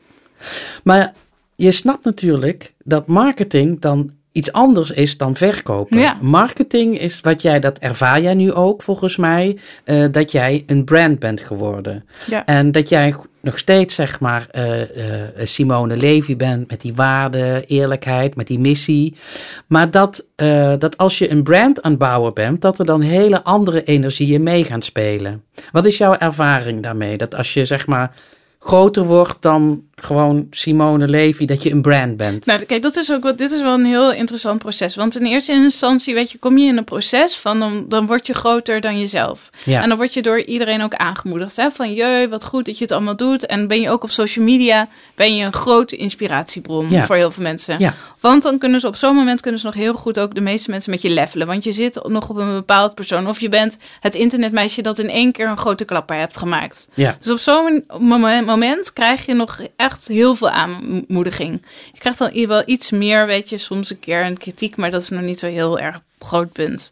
maar 0.83 1.13
je 1.55 1.71
snapt 1.71 2.05
natuurlijk 2.05 2.73
dat 2.83 3.07
marketing 3.07 3.81
dan 3.81 4.11
iets 4.31 4.51
anders 4.51 4.91
is 4.91 5.17
dan 5.17 5.35
verkopen. 5.35 5.99
Ja. 5.99 6.17
Marketing 6.21 6.99
is 6.99 7.21
wat 7.21 7.41
jij, 7.41 7.59
dat 7.59 7.77
ervaar 7.77 8.21
jij 8.21 8.33
nu 8.33 8.53
ook 8.53 8.81
volgens 8.81 9.17
mij, 9.17 9.57
eh, 9.83 10.05
dat 10.11 10.31
jij 10.31 10.63
een 10.67 10.83
brand 10.83 11.19
bent 11.19 11.41
geworden. 11.41 12.05
Ja. 12.25 12.45
En 12.45 12.71
dat 12.71 12.89
jij 12.89 13.15
nog 13.41 13.57
steeds, 13.57 13.95
zeg 13.95 14.19
maar, 14.19 14.47
eh, 14.51 14.81
eh, 14.81 15.29
Simone 15.43 15.97
Levy 15.97 16.35
bent 16.35 16.69
met 16.69 16.81
die 16.81 16.93
waarde, 16.93 17.63
eerlijkheid, 17.67 18.35
met 18.35 18.47
die 18.47 18.59
missie. 18.59 19.15
Maar 19.67 19.91
dat, 19.91 20.25
dat 20.79 20.97
als 20.97 21.17
je 21.17 21.31
een 21.31 21.43
brand 21.43 21.81
aan 21.81 21.91
het 21.91 21.99
bouwen 21.99 22.33
bent, 22.33 22.61
dat 22.61 22.79
er 22.79 22.85
dan 22.85 23.01
hele 23.01 23.43
andere 23.43 23.83
energieën 23.83 24.43
mee 24.43 24.63
gaan 24.63 24.81
spelen. 24.81 25.43
Wat 25.71 25.85
is 25.85 25.97
jouw 25.97 26.15
ervaring 26.17 26.81
daarmee? 26.81 27.17
Dat 27.17 27.35
als 27.35 27.53
je, 27.53 27.65
zeg 27.65 27.87
maar, 27.87 28.11
groter 28.63 29.05
wordt 29.05 29.35
dan 29.39 29.81
gewoon 29.95 30.47
Simone 30.51 31.07
Levy, 31.07 31.45
dat 31.45 31.63
je 31.63 31.71
een 31.71 31.81
brand 31.81 32.17
bent. 32.17 32.45
Nou, 32.45 32.63
kijk, 32.63 32.81
dat 32.81 32.95
is 32.95 33.11
ook 33.11 33.23
wat. 33.23 33.37
Dit 33.37 33.51
is 33.51 33.61
wel 33.61 33.73
een 33.73 33.85
heel 33.85 34.11
interessant 34.13 34.59
proces. 34.59 34.95
Want 34.95 35.19
in 35.19 35.25
eerste 35.25 35.51
instantie, 35.51 36.13
weet 36.13 36.31
je, 36.31 36.37
kom 36.37 36.57
je 36.57 36.67
in 36.67 36.77
een 36.77 36.83
proces 36.83 37.37
van 37.37 37.59
dan, 37.59 37.85
dan 37.87 38.05
word 38.07 38.27
je 38.27 38.33
groter 38.33 38.81
dan 38.81 38.99
jezelf. 38.99 39.49
Ja. 39.65 39.81
En 39.81 39.89
dan 39.89 39.97
word 39.97 40.13
je 40.13 40.21
door 40.21 40.41
iedereen 40.41 40.81
ook 40.81 40.93
aangemoedigd. 40.95 41.55
Hè? 41.55 41.71
Van 41.71 41.93
jee, 41.93 42.27
wat 42.29 42.45
goed 42.45 42.65
dat 42.65 42.77
je 42.77 42.83
het 42.83 42.93
allemaal 42.93 43.15
doet. 43.15 43.45
En 43.45 43.67
ben 43.67 43.81
je 43.81 43.89
ook 43.89 44.03
op 44.03 44.11
social 44.11 44.45
media, 44.45 44.87
ben 45.15 45.35
je 45.35 45.45
een 45.45 45.53
grote 45.53 45.95
inspiratiebron 45.95 46.89
Ja. 46.89 47.05
voor 47.05 47.15
heel 47.15 47.31
veel 47.31 47.43
mensen. 47.43 47.75
Ja. 47.79 47.93
Want 48.19 48.43
dan 48.43 48.57
kunnen 48.57 48.79
ze 48.79 48.87
op 48.87 48.95
zo'n 48.95 49.15
moment 49.15 49.41
kunnen 49.41 49.59
ze 49.59 49.65
nog 49.65 49.75
heel 49.75 49.93
goed 49.93 50.19
ook 50.19 50.35
de 50.35 50.41
meeste 50.41 50.71
mensen 50.71 50.91
met 50.91 51.01
je 51.01 51.09
levelen. 51.09 51.47
Want 51.47 51.63
je 51.63 51.71
zit 51.71 51.99
nog 52.07 52.29
op 52.29 52.37
een 52.37 52.53
bepaald 52.53 52.95
persoon. 52.95 53.27
Of 53.27 53.39
je 53.39 53.49
bent 53.49 53.77
het 53.99 54.15
internetmeisje 54.15 54.81
dat 54.81 54.99
in 54.99 55.09
één 55.09 55.31
keer 55.31 55.47
een 55.47 55.57
grote 55.57 55.85
klapper 55.85 56.15
hebt 56.17 56.37
gemaakt. 56.37 56.87
Ja. 56.93 57.17
Dus 57.19 57.31
op 57.31 57.39
zo'n 57.39 57.83
moment, 57.99 58.45
moment 58.51 58.93
krijg 58.93 59.25
je 59.25 59.33
nog 59.33 59.59
echt 59.75 60.07
heel 60.07 60.35
veel 60.35 60.49
aanmoediging. 60.49 61.61
Je 61.93 61.99
krijgt 61.99 62.19
dan 62.19 62.47
wel 62.47 62.63
iets 62.65 62.91
meer, 62.91 63.25
weet 63.25 63.49
je, 63.49 63.57
soms 63.57 63.89
een 63.89 63.99
keer 63.99 64.25
een 64.25 64.37
kritiek, 64.37 64.75
maar 64.75 64.91
dat 64.91 65.01
is 65.01 65.09
nog 65.09 65.21
niet 65.21 65.39
zo 65.39 65.47
heel 65.47 65.79
erg 65.79 66.01
groot 66.19 66.51
punt. 66.51 66.91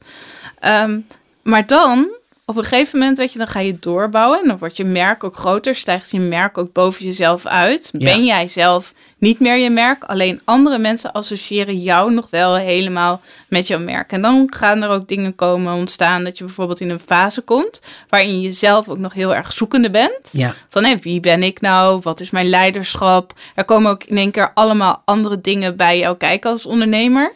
Ehm, 0.60 1.00
maar 1.42 1.68
dan, 1.68 2.10
op 2.50 2.58
een 2.58 2.64
gegeven 2.64 3.00
moment, 3.00 3.18
weet 3.18 3.32
je, 3.32 3.38
dan 3.38 3.48
ga 3.48 3.60
je 3.60 3.80
doorbouwen. 3.80 4.42
En 4.42 4.48
dan 4.48 4.58
wordt 4.58 4.78
je 4.78 4.86
merk 4.86 5.24
ook 5.24 5.36
groter, 5.36 5.76
stijgt 5.76 6.12
je 6.12 6.20
merk 6.20 6.58
ook 6.58 6.74
boven 6.74 7.06
jezelf 7.06 7.46
uit. 7.46 7.90
Ja. 7.92 8.14
Ben 8.14 8.26
jij 8.26 8.48
zelf 8.48 8.94
niet 9.18 9.40
meer 9.40 9.58
je 9.58 9.70
merk, 9.70 10.04
alleen 10.04 10.42
andere 10.44 10.78
mensen 10.78 11.12
associëren 11.12 11.82
jou 11.82 12.14
nog 12.14 12.28
wel 12.30 12.56
helemaal 12.56 13.22
met 13.48 13.68
jouw 13.68 13.80
merk. 13.80 14.12
En 14.12 14.22
dan 14.22 14.48
gaan 14.50 14.82
er 14.82 14.90
ook 14.90 15.08
dingen 15.08 15.36
komen 15.36 15.74
ontstaan 15.74 16.24
dat 16.24 16.38
je 16.38 16.44
bijvoorbeeld 16.44 16.80
in 16.80 16.90
een 16.90 17.02
fase 17.06 17.42
komt 17.42 17.82
waarin 18.10 18.42
je 18.42 18.52
zelf 18.52 18.90
ook 18.90 18.98
nog 18.98 19.14
heel 19.14 19.36
erg 19.36 19.52
zoekende 19.52 19.90
bent. 19.90 20.30
Ja. 20.32 20.56
Van 20.70 20.84
hé, 20.84 20.98
wie 21.02 21.20
ben 21.20 21.44
ik 21.44 21.62
nou? 21.62 22.00
Wat 22.04 22.20
is 22.20 22.30
mijn 22.30 22.50
leiderschap? 22.50 23.34
Er 23.56 23.66
komen 23.66 23.92
ook 23.92 24.04
in 24.04 24.18
één 24.18 24.32
keer 24.32 24.52
allemaal 24.54 25.02
andere 25.06 25.42
dingen 25.42 25.76
bij 25.76 25.98
jou 25.98 26.18
kijken 26.18 26.52
als 26.52 26.66
ondernemer. 26.66 27.34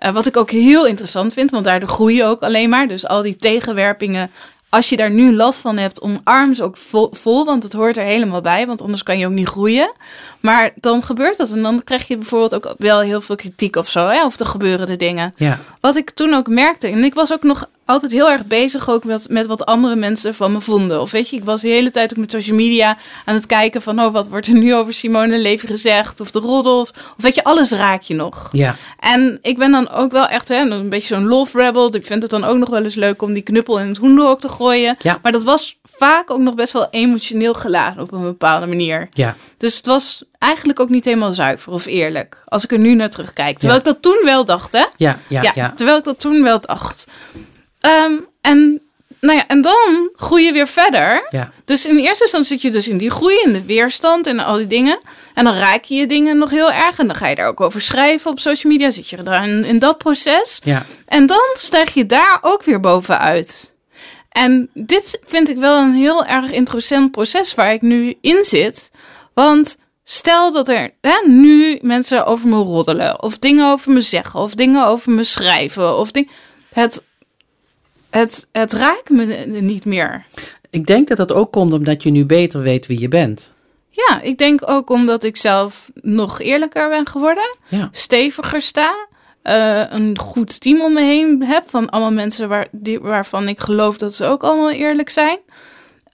Eh, 0.00 0.12
wat 0.12 0.26
ik 0.26 0.36
ook 0.36 0.50
heel 0.50 0.86
interessant 0.86 1.32
vind, 1.32 1.50
want 1.50 1.64
daardoor 1.64 1.88
groei 1.88 2.16
je 2.16 2.24
ook 2.24 2.42
alleen 2.42 2.68
maar. 2.68 2.88
Dus 2.88 3.06
al 3.06 3.22
die 3.22 3.36
tegenwerpingen, 3.36 4.30
als 4.70 4.88
je 4.88 4.96
daar 4.96 5.10
nu 5.10 5.34
last 5.34 5.58
van 5.58 5.76
hebt, 5.76 6.00
omarm 6.00 6.54
ze 6.54 6.62
ook 6.62 6.76
vol, 6.76 7.08
vol, 7.12 7.44
want 7.44 7.62
het 7.62 7.72
hoort 7.72 7.96
er 7.96 8.04
helemaal 8.04 8.40
bij, 8.40 8.66
want 8.66 8.82
anders 8.82 9.02
kan 9.02 9.18
je 9.18 9.26
ook 9.26 9.32
niet 9.32 9.48
groeien. 9.48 9.92
Maar 10.40 10.70
dan 10.74 11.02
gebeurt 11.04 11.36
dat 11.36 11.50
en 11.52 11.62
dan 11.62 11.84
krijg 11.84 12.08
je 12.08 12.16
bijvoorbeeld 12.16 12.54
ook 12.54 12.74
wel 12.78 13.00
heel 13.00 13.20
veel 13.20 13.36
kritiek 13.36 13.76
of 13.76 13.90
zo, 13.90 14.06
hè? 14.06 14.24
of 14.24 14.40
er 14.40 14.46
gebeuren 14.46 14.86
de 14.86 14.96
dingen. 14.96 15.32
Ja. 15.36 15.58
Wat 15.80 15.96
ik 15.96 16.10
toen 16.10 16.34
ook 16.34 16.48
merkte, 16.48 16.88
en 16.88 17.04
ik 17.04 17.14
was 17.14 17.32
ook 17.32 17.42
nog 17.42 17.68
altijd 17.90 18.12
heel 18.12 18.30
erg 18.30 18.44
bezig 18.44 18.90
ook 18.90 19.04
met, 19.04 19.26
met 19.28 19.46
wat 19.46 19.66
andere 19.66 19.96
mensen 19.96 20.34
van 20.34 20.52
me 20.52 20.60
vonden. 20.60 21.00
Of 21.00 21.10
weet 21.10 21.28
je, 21.28 21.36
ik 21.36 21.44
was 21.44 21.60
de 21.60 21.68
hele 21.68 21.90
tijd 21.90 22.10
ook 22.12 22.18
met 22.18 22.30
social 22.30 22.56
media 22.56 22.96
aan 23.24 23.34
het 23.34 23.46
kijken 23.46 23.82
van, 23.82 24.00
oh, 24.00 24.12
wat 24.12 24.28
wordt 24.28 24.46
er 24.46 24.54
nu 24.54 24.74
over 24.74 24.94
Simone 24.94 25.38
Levy 25.38 25.66
gezegd? 25.66 26.20
Of 26.20 26.30
de 26.30 26.38
roddels. 26.38 26.90
Of 26.90 27.14
weet 27.16 27.34
je, 27.34 27.44
alles 27.44 27.70
raak 27.70 28.02
je 28.02 28.14
nog. 28.14 28.48
Ja. 28.52 28.76
En 28.98 29.38
ik 29.42 29.58
ben 29.58 29.72
dan 29.72 29.88
ook 29.90 30.12
wel 30.12 30.26
echt 30.26 30.48
hè, 30.48 30.56
een 30.56 30.88
beetje 30.88 31.14
zo'n 31.14 31.26
love 31.26 31.62
rebel. 31.62 31.94
Ik 31.94 32.06
vind 32.06 32.22
het 32.22 32.30
dan 32.30 32.44
ook 32.44 32.58
nog 32.58 32.68
wel 32.68 32.82
eens 32.82 32.94
leuk 32.94 33.22
om 33.22 33.32
die 33.32 33.42
knuppel 33.42 33.78
in 33.78 33.88
het 33.88 33.96
hoenderhok 33.96 34.40
te 34.40 34.48
gooien. 34.48 34.96
Ja. 34.98 35.18
Maar 35.22 35.32
dat 35.32 35.42
was 35.42 35.78
vaak 35.82 36.30
ook 36.30 36.38
nog 36.38 36.54
best 36.54 36.72
wel 36.72 36.88
emotioneel 36.90 37.54
geladen 37.54 38.02
op 38.02 38.12
een 38.12 38.22
bepaalde 38.22 38.66
manier. 38.66 39.08
Ja. 39.10 39.34
Dus 39.56 39.76
het 39.76 39.86
was 39.86 40.24
eigenlijk 40.38 40.80
ook 40.80 40.88
niet 40.88 41.04
helemaal 41.04 41.32
zuiver 41.32 41.72
of 41.72 41.86
eerlijk. 41.86 42.42
Als 42.44 42.64
ik 42.64 42.72
er 42.72 42.78
nu 42.78 42.94
naar 42.94 43.10
terugkijk. 43.10 43.58
Terwijl 43.58 43.78
ik 43.78 43.84
dat 43.84 44.02
toen 44.02 44.20
wel 44.24 44.44
dacht, 44.44 44.72
hè? 44.72 44.84
Ja. 44.96 45.18
Ja. 45.28 45.52
Ja. 45.54 45.72
terwijl 45.74 45.98
ik 45.98 46.04
dat 46.04 46.20
toen 46.20 46.42
wel 46.42 46.60
dacht. 46.60 47.06
Ehm, 47.80 48.12
en, 48.40 48.80
nou 49.20 49.38
ja, 49.38 49.46
en 49.46 49.62
dan 49.62 50.10
groei 50.16 50.44
je 50.44 50.52
weer 50.52 50.68
verder. 50.68 51.26
Ja. 51.30 51.52
Dus 51.64 51.86
in 51.86 51.98
eerste 51.98 52.22
instantie 52.22 52.50
zit 52.50 52.62
je 52.62 52.70
dus 52.70 52.88
in 52.88 52.98
die 52.98 53.10
groei, 53.10 53.40
in 53.44 53.52
de 53.52 53.64
weerstand 53.64 54.26
en 54.26 54.38
al 54.38 54.56
die 54.56 54.66
dingen. 54.66 54.98
En 55.34 55.44
dan 55.44 55.54
raak 55.54 55.84
je 55.84 55.94
je 55.94 56.06
dingen 56.06 56.38
nog 56.38 56.50
heel 56.50 56.72
erg. 56.72 56.98
En 56.98 57.06
dan 57.06 57.16
ga 57.16 57.28
je 57.28 57.34
daar 57.34 57.48
ook 57.48 57.60
over 57.60 57.80
schrijven 57.80 58.30
op 58.30 58.40
social 58.40 58.72
media. 58.72 58.90
Zit 58.90 59.08
je 59.08 59.16
er 59.16 59.42
in, 59.42 59.64
in 59.64 59.78
dat 59.78 59.98
proces. 59.98 60.60
Ja. 60.64 60.86
En 61.06 61.26
dan 61.26 61.48
stijg 61.52 61.94
je 61.94 62.06
daar 62.06 62.38
ook 62.40 62.62
weer 62.62 62.80
bovenuit. 62.80 63.72
En 64.30 64.70
dit 64.74 65.20
vind 65.26 65.48
ik 65.48 65.56
wel 65.56 65.80
een 65.80 65.94
heel 65.94 66.24
erg 66.24 66.50
interessant 66.50 67.10
proces 67.10 67.54
waar 67.54 67.72
ik 67.72 67.82
nu 67.82 68.16
in 68.20 68.44
zit. 68.44 68.90
Want 69.34 69.78
stel 70.04 70.52
dat 70.52 70.68
er 70.68 70.90
hè, 71.00 71.28
nu 71.28 71.78
mensen 71.82 72.26
over 72.26 72.48
me 72.48 72.56
roddelen, 72.56 73.22
of 73.22 73.38
dingen 73.38 73.70
over 73.70 73.92
me 73.92 74.00
zeggen, 74.00 74.40
of 74.40 74.54
dingen 74.54 74.86
over 74.86 75.12
me 75.12 75.24
schrijven, 75.24 75.96
of 75.96 76.10
het, 76.72 77.04
het, 78.10 78.48
het 78.52 78.72
raakt 78.72 79.10
me 79.10 79.24
niet 79.46 79.84
meer. 79.84 80.24
Ik 80.70 80.86
denk 80.86 81.08
dat 81.08 81.16
dat 81.16 81.32
ook 81.32 81.52
komt 81.52 81.72
omdat 81.72 82.02
je 82.02 82.10
nu 82.10 82.24
beter 82.24 82.60
weet 82.62 82.86
wie 82.86 83.00
je 83.00 83.08
bent. 83.08 83.54
Ja, 83.90 84.20
ik 84.20 84.38
denk 84.38 84.70
ook 84.70 84.90
omdat 84.90 85.24
ik 85.24 85.36
zelf 85.36 85.90
nog 85.94 86.40
eerlijker 86.40 86.88
ben 86.88 87.06
geworden, 87.06 87.56
Ja. 87.68 87.88
steviger 87.92 88.62
sta, 88.62 89.06
eh, 89.42 89.82
een 89.88 90.18
goed 90.18 90.60
team 90.60 90.80
om 90.80 90.92
me 90.92 91.02
heen 91.02 91.42
heb 91.44 91.64
van 91.70 91.90
allemaal 91.90 92.12
mensen 92.12 92.48
waar, 92.48 92.68
die, 92.70 93.00
waarvan 93.00 93.48
ik 93.48 93.60
geloof 93.60 93.96
dat 93.96 94.14
ze 94.14 94.24
ook 94.24 94.42
allemaal 94.42 94.70
eerlijk 94.70 95.10
zijn. 95.10 95.38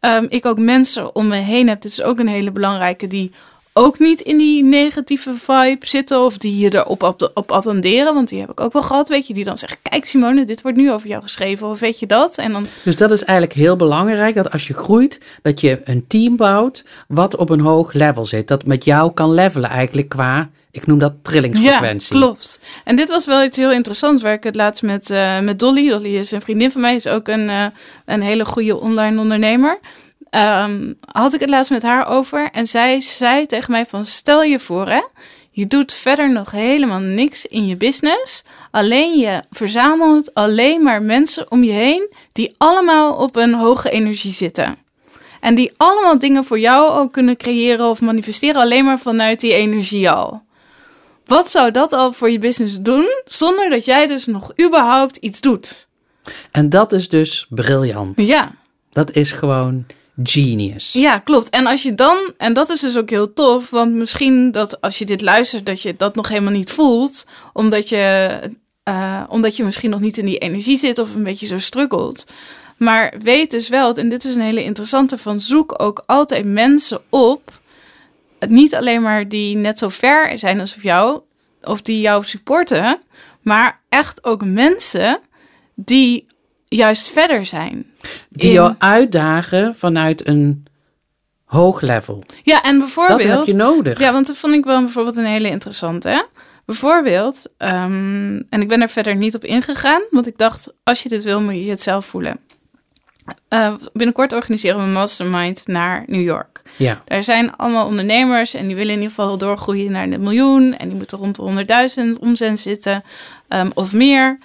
Ehm, 0.00 0.26
ik 0.28 0.46
ook 0.46 0.58
mensen 0.58 1.14
om 1.14 1.26
me 1.26 1.36
heen 1.36 1.68
heb, 1.68 1.80
dit 1.80 1.90
is 1.90 2.02
ook 2.02 2.18
een 2.18 2.28
hele 2.28 2.50
belangrijke, 2.52 3.06
die 3.06 3.32
ook 3.78 3.98
niet 3.98 4.20
in 4.20 4.38
die 4.38 4.64
negatieve 4.64 5.34
vibe 5.34 5.86
zitten 5.86 6.24
of 6.24 6.38
die 6.38 6.58
je 6.58 6.74
erop 6.74 7.02
op, 7.02 7.30
op 7.34 7.52
attenderen. 7.52 8.14
Want 8.14 8.28
die 8.28 8.40
heb 8.40 8.50
ik 8.50 8.60
ook 8.60 8.72
wel 8.72 8.82
gehad, 8.82 9.08
weet 9.08 9.26
je, 9.26 9.34
die 9.34 9.44
dan 9.44 9.58
zeggen: 9.58 9.78
Kijk, 9.82 10.06
Simone, 10.06 10.44
dit 10.44 10.62
wordt 10.62 10.76
nu 10.76 10.92
over 10.92 11.08
jou 11.08 11.22
geschreven, 11.22 11.66
of 11.66 11.80
weet 11.80 11.98
je 11.98 12.06
dat? 12.06 12.36
En 12.36 12.52
dan... 12.52 12.66
Dus 12.82 12.96
dat 12.96 13.10
is 13.10 13.24
eigenlijk 13.24 13.58
heel 13.58 13.76
belangrijk 13.76 14.34
dat 14.34 14.52
als 14.52 14.66
je 14.66 14.74
groeit, 14.74 15.20
dat 15.42 15.60
je 15.60 15.80
een 15.84 16.06
team 16.06 16.36
bouwt 16.36 16.84
wat 17.08 17.36
op 17.36 17.50
een 17.50 17.60
hoog 17.60 17.92
level 17.92 18.26
zit. 18.26 18.48
Dat 18.48 18.66
met 18.66 18.84
jou 18.84 19.12
kan 19.12 19.32
levelen, 19.32 19.70
eigenlijk 19.70 20.08
qua, 20.08 20.50
ik 20.70 20.86
noem 20.86 20.98
dat 20.98 21.14
trillingsfrequentie. 21.22 22.16
Ja, 22.16 22.22
klopt. 22.22 22.60
En 22.84 22.96
dit 22.96 23.08
was 23.08 23.26
wel 23.26 23.44
iets 23.44 23.56
heel 23.56 23.72
interessants 23.72 24.22
waar 24.22 24.32
ik 24.32 24.44
het 24.44 24.54
laatst 24.54 24.82
met, 24.82 25.10
uh, 25.10 25.40
met 25.40 25.58
Dolly, 25.58 25.88
Dolly 25.88 26.16
is 26.16 26.30
een 26.30 26.40
vriendin 26.40 26.70
van 26.70 26.80
mij, 26.80 26.94
is 26.94 27.06
ook 27.06 27.28
een, 27.28 27.48
uh, 27.48 27.66
een 28.04 28.22
hele 28.22 28.44
goede 28.44 28.76
online 28.76 29.20
ondernemer. 29.20 29.78
Um, 30.30 30.96
had 31.12 31.34
ik 31.34 31.40
het 31.40 31.48
laatst 31.50 31.70
met 31.70 31.82
haar 31.82 32.06
over. 32.06 32.50
En 32.52 32.66
zij 32.66 33.00
zei 33.00 33.46
tegen 33.46 33.70
mij 33.70 33.86
van 33.86 34.06
stel 34.06 34.42
je 34.42 34.58
voor 34.58 34.88
hè. 34.88 35.02
Je 35.50 35.66
doet 35.66 35.92
verder 35.92 36.32
nog 36.32 36.50
helemaal 36.50 36.98
niks 36.98 37.46
in 37.46 37.66
je 37.66 37.76
business. 37.76 38.44
Alleen 38.70 39.18
je 39.18 39.42
verzamelt 39.50 40.34
alleen 40.34 40.82
maar 40.82 41.02
mensen 41.02 41.50
om 41.50 41.64
je 41.64 41.72
heen 41.72 42.12
die 42.32 42.54
allemaal 42.58 43.14
op 43.14 43.36
een 43.36 43.54
hoge 43.54 43.90
energie 43.90 44.32
zitten. 44.32 44.78
En 45.40 45.54
die 45.54 45.72
allemaal 45.76 46.18
dingen 46.18 46.44
voor 46.44 46.58
jou 46.58 46.90
ook 46.90 47.12
kunnen 47.12 47.36
creëren 47.36 47.86
of 47.86 48.00
manifesteren 48.00 48.60
alleen 48.60 48.84
maar 48.84 48.98
vanuit 48.98 49.40
die 49.40 49.54
energie 49.54 50.10
al. 50.10 50.42
Wat 51.26 51.50
zou 51.50 51.70
dat 51.70 51.92
al 51.92 52.12
voor 52.12 52.30
je 52.30 52.38
business 52.38 52.80
doen 52.80 53.06
zonder 53.24 53.70
dat 53.70 53.84
jij 53.84 54.06
dus 54.06 54.26
nog 54.26 54.52
überhaupt 54.60 55.16
iets 55.16 55.40
doet? 55.40 55.88
En 56.50 56.68
dat 56.68 56.92
is 56.92 57.08
dus 57.08 57.46
briljant. 57.48 58.20
Ja. 58.20 58.54
Dat 58.90 59.12
is 59.12 59.32
gewoon 59.32 59.86
genius. 60.22 60.92
Ja, 60.92 61.18
klopt. 61.18 61.50
En 61.50 61.66
als 61.66 61.82
je 61.82 61.94
dan, 61.94 62.32
en 62.36 62.52
dat 62.52 62.70
is 62.70 62.80
dus 62.80 62.96
ook 62.96 63.10
heel 63.10 63.32
tof, 63.32 63.70
want 63.70 63.94
misschien 63.94 64.52
dat 64.52 64.80
als 64.80 64.98
je 64.98 65.04
dit 65.04 65.20
luistert, 65.22 65.66
dat 65.66 65.82
je 65.82 65.94
dat 65.96 66.14
nog 66.14 66.28
helemaal 66.28 66.52
niet 66.52 66.70
voelt, 66.70 67.26
omdat 67.52 67.88
je, 67.88 68.38
uh, 68.88 69.22
omdat 69.28 69.56
je 69.56 69.64
misschien 69.64 69.90
nog 69.90 70.00
niet 70.00 70.18
in 70.18 70.24
die 70.24 70.38
energie 70.38 70.78
zit 70.78 70.98
of 70.98 71.14
een 71.14 71.22
beetje 71.22 71.46
zo 71.46 71.58
struggelt. 71.58 72.26
Maar 72.76 73.14
weet 73.22 73.50
dus 73.50 73.68
wel, 73.68 73.94
en 73.94 74.08
dit 74.08 74.24
is 74.24 74.34
een 74.34 74.40
hele 74.40 74.64
interessante, 74.64 75.18
van 75.18 75.40
zoek 75.40 75.82
ook 75.82 76.02
altijd 76.06 76.44
mensen 76.44 77.00
op, 77.08 77.60
niet 78.48 78.74
alleen 78.74 79.02
maar 79.02 79.28
die 79.28 79.56
net 79.56 79.78
zo 79.78 79.88
ver 79.88 80.38
zijn 80.38 80.60
als 80.60 80.76
jou, 80.82 81.20
of 81.62 81.82
die 81.82 82.00
jou 82.00 82.24
supporten, 82.24 82.98
maar 83.42 83.80
echt 83.88 84.24
ook 84.24 84.44
mensen 84.44 85.18
die 85.74 86.25
juist 86.68 87.10
verder 87.10 87.46
zijn. 87.46 87.86
Die 88.28 88.52
jou 88.52 88.74
uitdagen 88.78 89.74
vanuit 89.74 90.28
een 90.28 90.66
hoog 91.44 91.80
level. 91.80 92.24
Ja, 92.42 92.62
en 92.62 92.78
bijvoorbeeld... 92.78 93.22
Dat 93.22 93.36
heb 93.36 93.46
je 93.46 93.54
nodig. 93.54 93.98
Ja, 93.98 94.12
want 94.12 94.26
dat 94.26 94.36
vond 94.36 94.54
ik 94.54 94.64
wel 94.64 94.80
bijvoorbeeld 94.80 95.16
een 95.16 95.24
hele 95.24 95.48
interessante. 95.48 96.26
Bijvoorbeeld, 96.64 97.46
um, 97.58 98.46
en 98.50 98.60
ik 98.60 98.68
ben 98.68 98.82
er 98.82 98.88
verder 98.88 99.16
niet 99.16 99.34
op 99.34 99.44
ingegaan, 99.44 100.02
want 100.10 100.26
ik 100.26 100.38
dacht, 100.38 100.72
als 100.82 101.02
je 101.02 101.08
dit 101.08 101.22
wil, 101.22 101.40
moet 101.40 101.54
je 101.54 101.70
het 101.70 101.82
zelf 101.82 102.06
voelen. 102.06 102.38
Uh, 103.54 103.74
binnenkort 103.92 104.32
organiseren 104.32 104.78
we 104.78 104.82
een 104.82 104.92
mastermind 104.92 105.66
naar 105.66 106.04
New 106.06 106.22
York. 106.22 106.62
Ja. 106.76 107.02
Daar 107.04 107.22
zijn 107.22 107.56
allemaal 107.56 107.86
ondernemers 107.86 108.54
en 108.54 108.66
die 108.66 108.76
willen 108.76 108.92
in 108.92 109.00
ieder 109.00 109.14
geval 109.14 109.38
doorgroeien 109.38 109.92
naar 109.92 110.10
de 110.10 110.18
miljoen. 110.18 110.76
En 110.76 110.88
die 110.88 110.96
moeten 110.96 111.18
rond 111.18 111.36
de 111.36 112.14
100.000 112.16 112.20
omzet 112.20 112.60
zitten 112.60 113.02
um, 113.48 113.70
of 113.74 113.92
meer. 113.92 114.38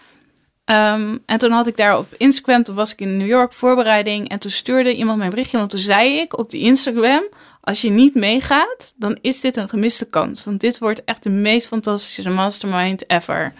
Um, 0.65 1.23
en 1.25 1.37
toen 1.37 1.51
had 1.51 1.67
ik 1.67 1.77
daar 1.77 1.97
op 1.97 2.13
Instagram, 2.17 2.63
toen 2.63 2.75
was 2.75 2.91
ik 2.91 2.99
in 3.01 3.17
New 3.17 3.27
York 3.27 3.53
voorbereiding. 3.53 4.29
En 4.29 4.39
toen 4.39 4.51
stuurde 4.51 4.95
iemand 4.95 5.17
mijn 5.17 5.29
berichtje. 5.29 5.57
Want 5.57 5.69
toen 5.69 5.79
zei 5.79 6.19
ik 6.19 6.37
op 6.37 6.49
die 6.49 6.61
Instagram: 6.61 7.23
Als 7.61 7.81
je 7.81 7.89
niet 7.89 8.15
meegaat, 8.15 8.93
dan 8.95 9.17
is 9.21 9.41
dit 9.41 9.55
een 9.55 9.69
gemiste 9.69 10.09
kans. 10.09 10.43
Want 10.43 10.59
dit 10.59 10.79
wordt 10.79 11.03
echt 11.03 11.23
de 11.23 11.29
meest 11.29 11.67
fantastische 11.67 12.29
mastermind 12.29 13.09
ever. 13.09 13.53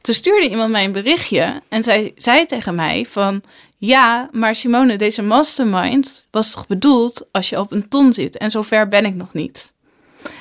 Toen 0.00 0.14
stuurde 0.14 0.48
iemand 0.48 0.70
mij 0.70 0.84
een 0.84 0.92
berichtje 0.92 1.62
en 1.68 1.82
zij 1.82 2.12
zei 2.16 2.44
tegen 2.46 2.74
mij: 2.74 3.06
van 3.08 3.42
ja, 3.76 4.28
maar 4.32 4.54
Simone, 4.54 4.96
deze 4.96 5.22
mastermind 5.22 6.28
was 6.30 6.50
toch 6.50 6.66
bedoeld 6.66 7.28
als 7.32 7.48
je 7.48 7.58
op 7.58 7.72
een 7.72 7.88
ton 7.88 8.12
zit. 8.12 8.36
En 8.36 8.50
zover 8.50 8.88
ben 8.88 9.04
ik 9.04 9.14
nog 9.14 9.32
niet. 9.32 9.72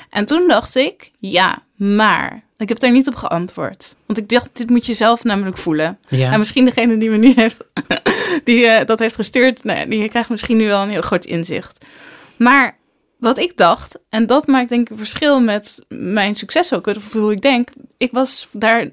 En 0.09 0.25
toen 0.25 0.47
dacht 0.47 0.75
ik: 0.75 1.11
ja, 1.19 1.63
maar 1.75 2.43
ik 2.57 2.69
heb 2.69 2.79
daar 2.79 2.91
niet 2.91 3.07
op 3.07 3.15
geantwoord. 3.15 3.95
Want 4.05 4.19
ik 4.19 4.29
dacht, 4.29 4.49
dit 4.53 4.69
moet 4.69 4.85
je 4.85 4.93
zelf 4.93 5.23
namelijk 5.23 5.57
voelen. 5.57 5.97
Ja. 6.07 6.31
En 6.31 6.39
misschien 6.39 6.65
degene 6.65 6.97
die 6.97 7.09
me 7.09 7.17
nu 7.17 7.33
heeft, 7.35 7.63
die 8.43 8.63
uh, 8.63 8.85
dat 8.85 8.99
heeft 8.99 9.15
gestuurd, 9.15 9.63
nou 9.63 9.79
ja, 9.79 9.85
die 9.85 10.09
krijgt 10.09 10.29
misschien 10.29 10.57
nu 10.57 10.67
wel 10.67 10.81
een 10.81 10.89
heel 10.89 11.01
groot 11.01 11.25
inzicht. 11.25 11.85
Maar 12.37 12.77
wat 13.19 13.37
ik 13.37 13.57
dacht, 13.57 13.99
en 14.09 14.25
dat 14.25 14.47
maakt 14.47 14.69
denk 14.69 14.81
ik 14.81 14.89
een 14.89 14.97
verschil 14.97 15.41
met 15.41 15.85
mijn 15.87 16.35
succes 16.35 16.73
ook, 16.73 16.87
of 16.87 17.13
hoe 17.13 17.31
ik 17.31 17.41
denk, 17.41 17.69
ik 17.97 18.11
was 18.11 18.47
daar 18.51 18.89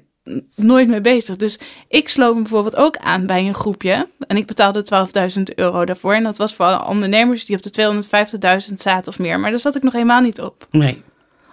nooit 0.55 0.87
mee 0.87 1.01
bezig. 1.01 1.35
Dus 1.35 1.59
ik 1.87 2.09
sloot 2.09 2.35
me 2.35 2.41
bijvoorbeeld 2.41 2.75
ook 2.75 2.97
aan 2.97 3.25
bij 3.25 3.47
een 3.47 3.53
groepje. 3.53 4.07
En 4.27 4.37
ik 4.37 4.45
betaalde 4.45 4.85
12.000 5.37 5.43
euro 5.55 5.85
daarvoor. 5.85 6.13
En 6.13 6.23
dat 6.23 6.37
was 6.37 6.53
voor 6.53 6.85
ondernemers 6.87 7.45
die 7.45 7.55
op 7.55 7.61
de 7.61 8.03
250.000 8.69 8.73
zaten 8.77 9.11
of 9.11 9.19
meer. 9.19 9.39
Maar 9.39 9.49
daar 9.49 9.59
zat 9.59 9.75
ik 9.75 9.83
nog 9.83 9.93
helemaal 9.93 10.21
niet 10.21 10.41
op. 10.41 10.67
Nee. 10.71 11.03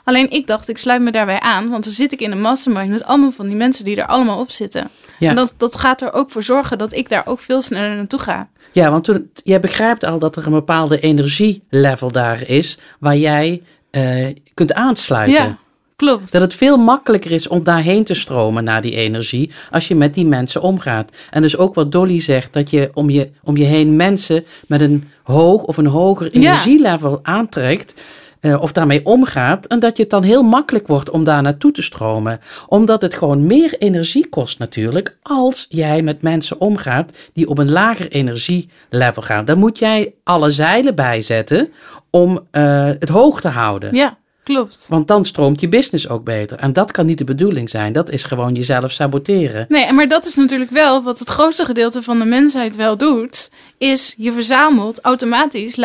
Alleen 0.05 0.31
ik 0.31 0.47
dacht, 0.47 0.69
ik 0.69 0.79
sluit 0.79 1.03
me 1.03 1.11
daarbij 1.11 1.41
aan, 1.41 1.69
want 1.69 1.85
dan 1.85 1.93
zit 1.93 2.13
ik 2.13 2.21
in 2.21 2.33
een 2.33 2.41
mastermind 2.41 2.91
met 2.91 3.05
allemaal 3.05 3.33
van 3.33 3.47
die 3.47 3.57
mensen 3.57 3.85
die 3.85 3.97
er 3.97 4.07
allemaal 4.07 4.41
op 4.41 4.51
zitten. 4.51 4.91
Ja. 5.19 5.29
En 5.29 5.35
dat, 5.35 5.55
dat 5.57 5.77
gaat 5.77 6.03
er 6.03 6.13
ook 6.13 6.31
voor 6.31 6.43
zorgen 6.43 6.79
dat 6.79 6.93
ik 6.93 7.09
daar 7.09 7.27
ook 7.27 7.39
veel 7.39 7.63
sneller 7.63 7.97
naartoe 7.97 8.19
ga. 8.19 8.49
Ja, 8.73 8.91
want 8.91 9.05
toen, 9.05 9.31
jij 9.43 9.61
begrijpt 9.61 10.05
al 10.05 10.19
dat 10.19 10.37
er 10.37 10.47
een 10.47 10.53
bepaalde 10.53 11.01
energielevel 11.01 12.11
daar 12.11 12.49
is 12.49 12.79
waar 12.99 13.17
jij 13.17 13.63
uh, 13.91 14.27
kunt 14.55 14.75
aansluiten. 14.75 15.45
Ja, 15.45 15.59
klopt. 16.03 16.33
Dat 16.33 16.41
het 16.41 16.55
veel 16.55 16.77
makkelijker 16.77 17.31
is 17.31 17.49
om 17.49 17.63
daarheen 17.63 18.05
te 18.05 18.15
stromen 18.15 18.65
naar 18.65 18.83
die 18.83 18.97
energie 18.97 19.51
als 19.71 19.89
je 19.89 19.95
met 19.95 20.15
die 20.15 20.27
mensen 20.27 20.63
omgaat. 20.63 21.17
En 21.31 21.43
dus 21.43 21.57
ook 21.57 21.75
wat 21.75 21.93
Dolly 21.93 22.21
zegt, 22.21 22.53
dat 22.53 22.71
je 22.71 22.91
om 22.95 23.11
je, 23.11 23.31
om 23.43 23.57
je 23.57 23.65
heen 23.65 23.97
mensen 23.97 24.45
met 24.67 24.81
een 24.81 25.05
hoog 25.23 25.63
of 25.63 25.77
een 25.77 25.87
hoger 25.87 26.33
energielevel 26.33 27.11
ja. 27.11 27.19
aantrekt. 27.23 28.01
Uh, 28.41 28.63
of 28.63 28.73
daarmee 28.73 29.05
omgaat. 29.05 29.67
En 29.67 29.81
dat 29.81 29.97
je 29.97 30.03
het 30.03 30.11
dan 30.11 30.23
heel 30.23 30.43
makkelijk 30.43 30.87
wordt 30.87 31.11
om 31.11 31.25
daar 31.25 31.43
naartoe 31.43 31.73
te 31.73 31.83
stromen. 31.83 32.39
Omdat 32.69 33.03
het 33.03 33.15
gewoon 33.15 33.47
meer 33.47 33.75
energie 33.79 34.29
kost 34.29 34.59
natuurlijk. 34.59 35.19
Als 35.23 35.67
jij 35.69 36.03
met 36.03 36.23
mensen 36.23 36.61
omgaat 36.61 37.11
die 37.33 37.49
op 37.49 37.59
een 37.59 37.71
lager 37.71 38.09
energielevel 38.09 39.23
gaan. 39.23 39.45
Dan 39.45 39.59
moet 39.59 39.79
jij 39.79 40.15
alle 40.25 40.51
zeilen 40.51 40.95
bijzetten 40.95 41.73
om 42.11 42.31
uh, 42.53 42.87
het 42.99 43.09
hoog 43.09 43.41
te 43.41 43.49
houden. 43.49 43.95
Ja. 43.95 44.19
Klopt. 44.45 44.87
Want 44.89 45.09
dan 45.09 45.25
stroomt 45.25 45.61
je 45.61 45.69
business 45.69 46.09
ook 46.09 46.25
beter. 46.25 46.59
En 46.59 46.73
dat 46.73 46.91
kan 46.91 47.07
niet 47.07 47.19
de 47.19 47.25
bedoeling 47.25 47.71
zijn. 47.71 47.93
Dat 47.93 48.11
is 48.11 48.25
gewoon 48.25 48.55
jezelf 48.55 48.93
saboteren. 48.93 49.67
Nee, 49.69 49.93
maar 49.93 50.09
dat 50.09 50.27
is 50.27 50.35
natuurlijk 50.35 50.71
wel 50.71 51.03
wat 51.03 51.19
het 51.19 51.29
grootste 51.29 51.65
gedeelte 51.65 52.03
van 52.03 52.19
de 52.19 52.25
mensheid 52.25 52.77
wel 52.77 52.97
doet. 52.97 53.51
Is 53.79 54.15
je 54.19 54.33
verzamelt 54.33 55.01
automatisch, 55.01 55.79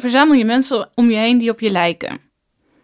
verzamel 0.00 0.34
je 0.36 0.44
mensen 0.44 0.88
om 0.94 1.10
je 1.10 1.16
heen 1.16 1.38
die 1.38 1.50
op 1.50 1.60
je 1.60 1.70
lijken. 1.70 2.32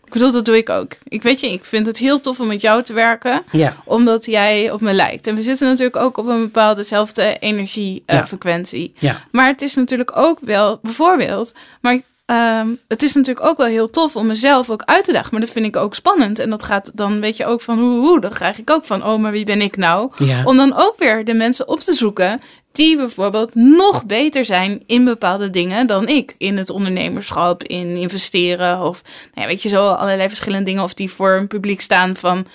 Ik 0.05 0.17
bedoel, 0.17 0.33
dat 0.33 0.45
doe 0.45 0.57
ik 0.57 0.69
ook. 0.69 0.93
Ik 1.05 1.23
weet 1.23 1.41
je, 1.41 1.53
ik 1.53 1.65
vind 1.65 1.87
het 1.87 1.99
heel 1.99 2.21
tof 2.21 2.41
om 2.41 2.47
met 2.47 2.61
jou 2.61 2.83
te 2.83 2.93
werken. 2.93 3.43
Ja. 3.53 3.77
Omdat 3.85 4.25
jij 4.25 4.71
op 4.71 4.81
me 4.81 4.93
lijkt. 4.93 5.27
En 5.27 5.35
we 5.35 5.43
zitten 5.43 5.69
natuurlijk 5.69 5.97
ook 5.97 6.17
op 6.17 6.27
een 6.27 6.41
bepaaldezelfde 6.41 7.39
energiefrequentie. 7.39 8.93
Ja. 8.99 9.11
ja. 9.11 9.25
Maar 9.31 9.47
het 9.47 9.63
is 9.63 9.75
natuurlijk 9.75 10.17
ook 10.17 10.39
wel, 10.41 10.79
bijvoorbeeld, 10.83 11.55
maar 11.81 12.01
Um, 12.31 12.79
het 12.89 13.03
is 13.03 13.15
natuurlijk 13.15 13.47
ook 13.47 13.57
wel 13.57 13.67
heel 13.67 13.91
tof 13.91 14.17
om 14.17 14.27
mezelf 14.27 14.71
ook 14.71 14.83
uit 14.85 15.05
te 15.05 15.13
dagen. 15.13 15.29
Maar 15.31 15.41
dat 15.41 15.51
vind 15.51 15.67
ik 15.67 15.77
ook 15.77 15.95
spannend. 15.95 16.39
En 16.39 16.51
dat 16.51 16.63
gaat 16.63 16.91
dan, 16.95 17.21
weet 17.21 17.37
je, 17.37 17.47
ook 17.47 17.61
van 17.61 17.79
hoe, 17.79 18.07
hoe. 18.07 18.21
Dan 18.21 18.31
krijg 18.31 18.59
ik 18.59 18.71
ook 18.71 18.85
van, 18.85 19.05
oh, 19.05 19.19
maar 19.19 19.33
wie 19.33 19.45
ben 19.45 19.61
ik 19.61 19.77
nou? 19.77 20.11
Ja. 20.17 20.43
Om 20.45 20.57
dan 20.57 20.75
ook 20.77 20.95
weer 20.99 21.25
de 21.25 21.35
mensen 21.35 21.69
op 21.69 21.81
te 21.81 21.93
zoeken 21.93 22.41
die 22.73 22.97
bijvoorbeeld 22.97 23.55
nog 23.55 24.07
beter 24.07 24.45
zijn 24.45 24.83
in 24.87 25.05
bepaalde 25.05 25.51
dingen 25.51 25.87
dan 25.87 26.09
ik. 26.09 26.35
In 26.39 26.57
het 26.57 26.71
ondernemerschap, 26.71 27.63
in 27.63 27.97
investeren 27.97 28.81
of, 28.81 29.03
nou 29.35 29.41
ja, 29.41 29.47
weet 29.47 29.63
je, 29.63 29.69
zo 29.69 29.89
allerlei 29.89 30.29
verschillende 30.29 30.65
dingen. 30.65 30.83
Of 30.83 30.95
die 30.95 31.11
voor 31.11 31.31
een 31.31 31.49
publiek 31.49 31.81
staan 31.81 32.17
van 32.17 32.47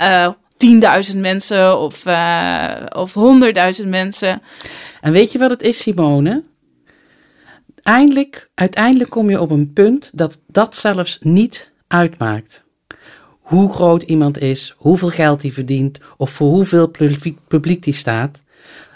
uh, 0.00 0.28
10.000 1.12 1.16
mensen 1.16 1.78
of, 1.78 2.06
uh, 2.06 2.70
of 2.96 3.14
100.000 3.82 3.88
mensen. 3.88 4.42
En 5.00 5.12
weet 5.12 5.32
je 5.32 5.38
wat 5.38 5.50
het 5.50 5.62
is, 5.62 5.78
Simone? 5.78 6.42
Eindelijk, 7.86 8.50
uiteindelijk 8.54 9.10
kom 9.10 9.30
je 9.30 9.40
op 9.40 9.50
een 9.50 9.72
punt 9.72 10.10
dat 10.14 10.40
dat 10.46 10.76
zelfs 10.76 11.18
niet 11.22 11.72
uitmaakt. 11.86 12.64
Hoe 13.40 13.72
groot 13.72 14.02
iemand 14.02 14.38
is, 14.38 14.74
hoeveel 14.76 15.08
geld 15.08 15.42
hij 15.42 15.52
verdient 15.52 15.98
of 16.16 16.30
voor 16.30 16.48
hoeveel 16.48 16.90
publiek 17.48 17.82
die 17.82 17.94
staat. 17.94 18.42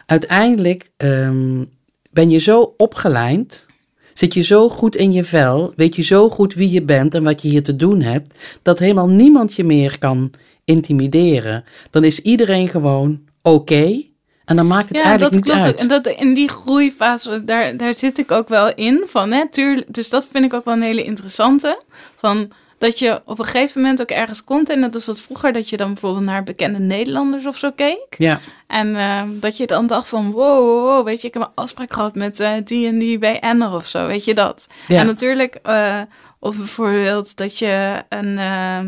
Uiteindelijk 0.06 0.90
um, 0.96 1.70
ben 2.10 2.30
je 2.30 2.38
zo 2.38 2.74
opgeleid, 2.76 3.66
zit 4.14 4.34
je 4.34 4.42
zo 4.42 4.68
goed 4.68 4.96
in 4.96 5.12
je 5.12 5.24
vel, 5.24 5.72
weet 5.76 5.96
je 5.96 6.02
zo 6.02 6.28
goed 6.28 6.54
wie 6.54 6.70
je 6.70 6.82
bent 6.82 7.14
en 7.14 7.22
wat 7.22 7.42
je 7.42 7.48
hier 7.48 7.62
te 7.62 7.76
doen 7.76 8.00
hebt, 8.00 8.58
dat 8.62 8.78
helemaal 8.78 9.08
niemand 9.08 9.54
je 9.54 9.64
meer 9.64 9.98
kan 9.98 10.30
intimideren. 10.64 11.64
Dan 11.90 12.04
is 12.04 12.20
iedereen 12.20 12.68
gewoon 12.68 13.20
oké. 13.42 14.09
En 14.50 14.56
dan 14.56 14.66
maakt 14.66 14.88
het 14.88 14.98
ja, 14.98 15.04
eigenlijk 15.04 15.34
dat 15.34 15.42
niet 15.42 15.52
klopt. 15.52 15.66
uit. 15.66 15.80
En 15.80 15.88
dat, 15.88 16.06
in 16.06 16.34
die 16.34 16.48
groeifase, 16.48 17.44
daar, 17.44 17.76
daar 17.76 17.94
zit 17.94 18.18
ik 18.18 18.30
ook 18.30 18.48
wel 18.48 18.74
in. 18.74 19.04
Van, 19.06 19.32
hè, 19.32 19.48
tuurlijk, 19.48 19.94
dus 19.94 20.08
dat 20.08 20.28
vind 20.32 20.44
ik 20.44 20.54
ook 20.54 20.64
wel 20.64 20.74
een 20.74 20.82
hele 20.82 21.02
interessante. 21.02 21.80
Van, 22.16 22.52
dat 22.78 22.98
je 22.98 23.20
op 23.24 23.38
een 23.38 23.44
gegeven 23.44 23.80
moment 23.80 24.00
ook 24.00 24.10
ergens 24.10 24.44
komt. 24.44 24.68
En 24.68 24.80
dat 24.80 24.94
was 24.94 25.04
dat 25.04 25.20
vroeger, 25.20 25.52
dat 25.52 25.68
je 25.68 25.76
dan 25.76 25.92
bijvoorbeeld 25.92 26.24
naar 26.24 26.42
bekende 26.42 26.78
Nederlanders 26.78 27.46
of 27.46 27.56
zo 27.56 27.70
keek. 27.70 28.14
Ja, 28.18 28.40
En 28.66 28.96
eh, 28.96 29.22
dat 29.40 29.56
je 29.56 29.66
dan 29.66 29.86
dacht 29.86 30.08
van, 30.08 30.30
wow, 30.30 30.58
wow, 30.58 30.84
wow, 30.84 31.04
weet 31.04 31.20
je, 31.20 31.26
ik 31.26 31.34
heb 31.34 31.42
een 31.42 31.48
afspraak 31.54 31.92
gehad 31.92 32.14
met 32.14 32.40
eh, 32.40 32.52
die 32.64 32.86
en 32.86 32.98
die 32.98 33.18
bij 33.18 33.40
Enner 33.40 33.74
of 33.74 33.86
zo, 33.86 34.06
weet 34.06 34.24
je 34.24 34.34
dat. 34.34 34.66
ja. 34.88 35.00
En 35.00 35.06
natuurlijk, 35.06 35.58
eh, 35.62 36.00
of 36.38 36.56
bijvoorbeeld 36.56 37.36
dat 37.36 37.58
je 37.58 38.02
een 38.08 38.38
eh, 38.38 38.78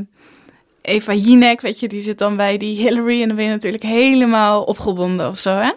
Eva 0.82 1.14
Jinek, 1.14 1.60
weet 1.60 1.80
je, 1.80 1.88
die 1.88 2.00
zit 2.00 2.18
dan 2.18 2.36
bij 2.36 2.56
die 2.58 2.76
Hillary 2.76 3.20
en 3.22 3.26
dan 3.26 3.36
ben 3.36 3.44
je 3.44 3.50
natuurlijk 3.50 3.82
helemaal 3.82 4.62
opgebonden 4.62 5.28
of 5.28 5.38
zo, 5.38 5.50
hè? 5.50 5.70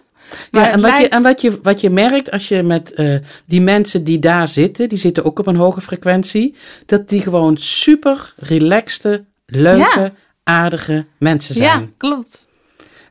Maar 0.52 0.64
ja, 0.64 0.72
en, 0.72 0.82
wat 0.82 0.98
je, 0.98 1.08
en 1.10 1.24
wat, 1.24 1.42
je, 1.42 1.60
wat 1.62 1.82
je 1.82 1.90
merkt 1.90 2.32
als 2.32 2.48
je 2.48 2.64
met 2.64 2.94
eh, 2.94 3.16
die 3.46 3.62
mensen 3.62 4.04
die 4.04 4.20
daar 4.20 4.48
zitten, 4.48 4.90
die 4.90 4.98
zitten 4.98 5.26
ook 5.26 5.40
op 5.40 5.48
een 5.48 5.56
hoge 5.56 5.82
frequentie, 5.82 6.56
dat 6.86 7.10
die 7.10 7.22
gewoon 7.22 7.58
super 7.58 8.34
relaxte, 8.38 9.26
leuke, 9.46 10.00
Ja. 10.00 10.14
aardige 10.44 11.06
mensen 11.18 11.56
zijn. 11.56 11.80
Ja, 11.82 11.88
klopt. 11.98 12.48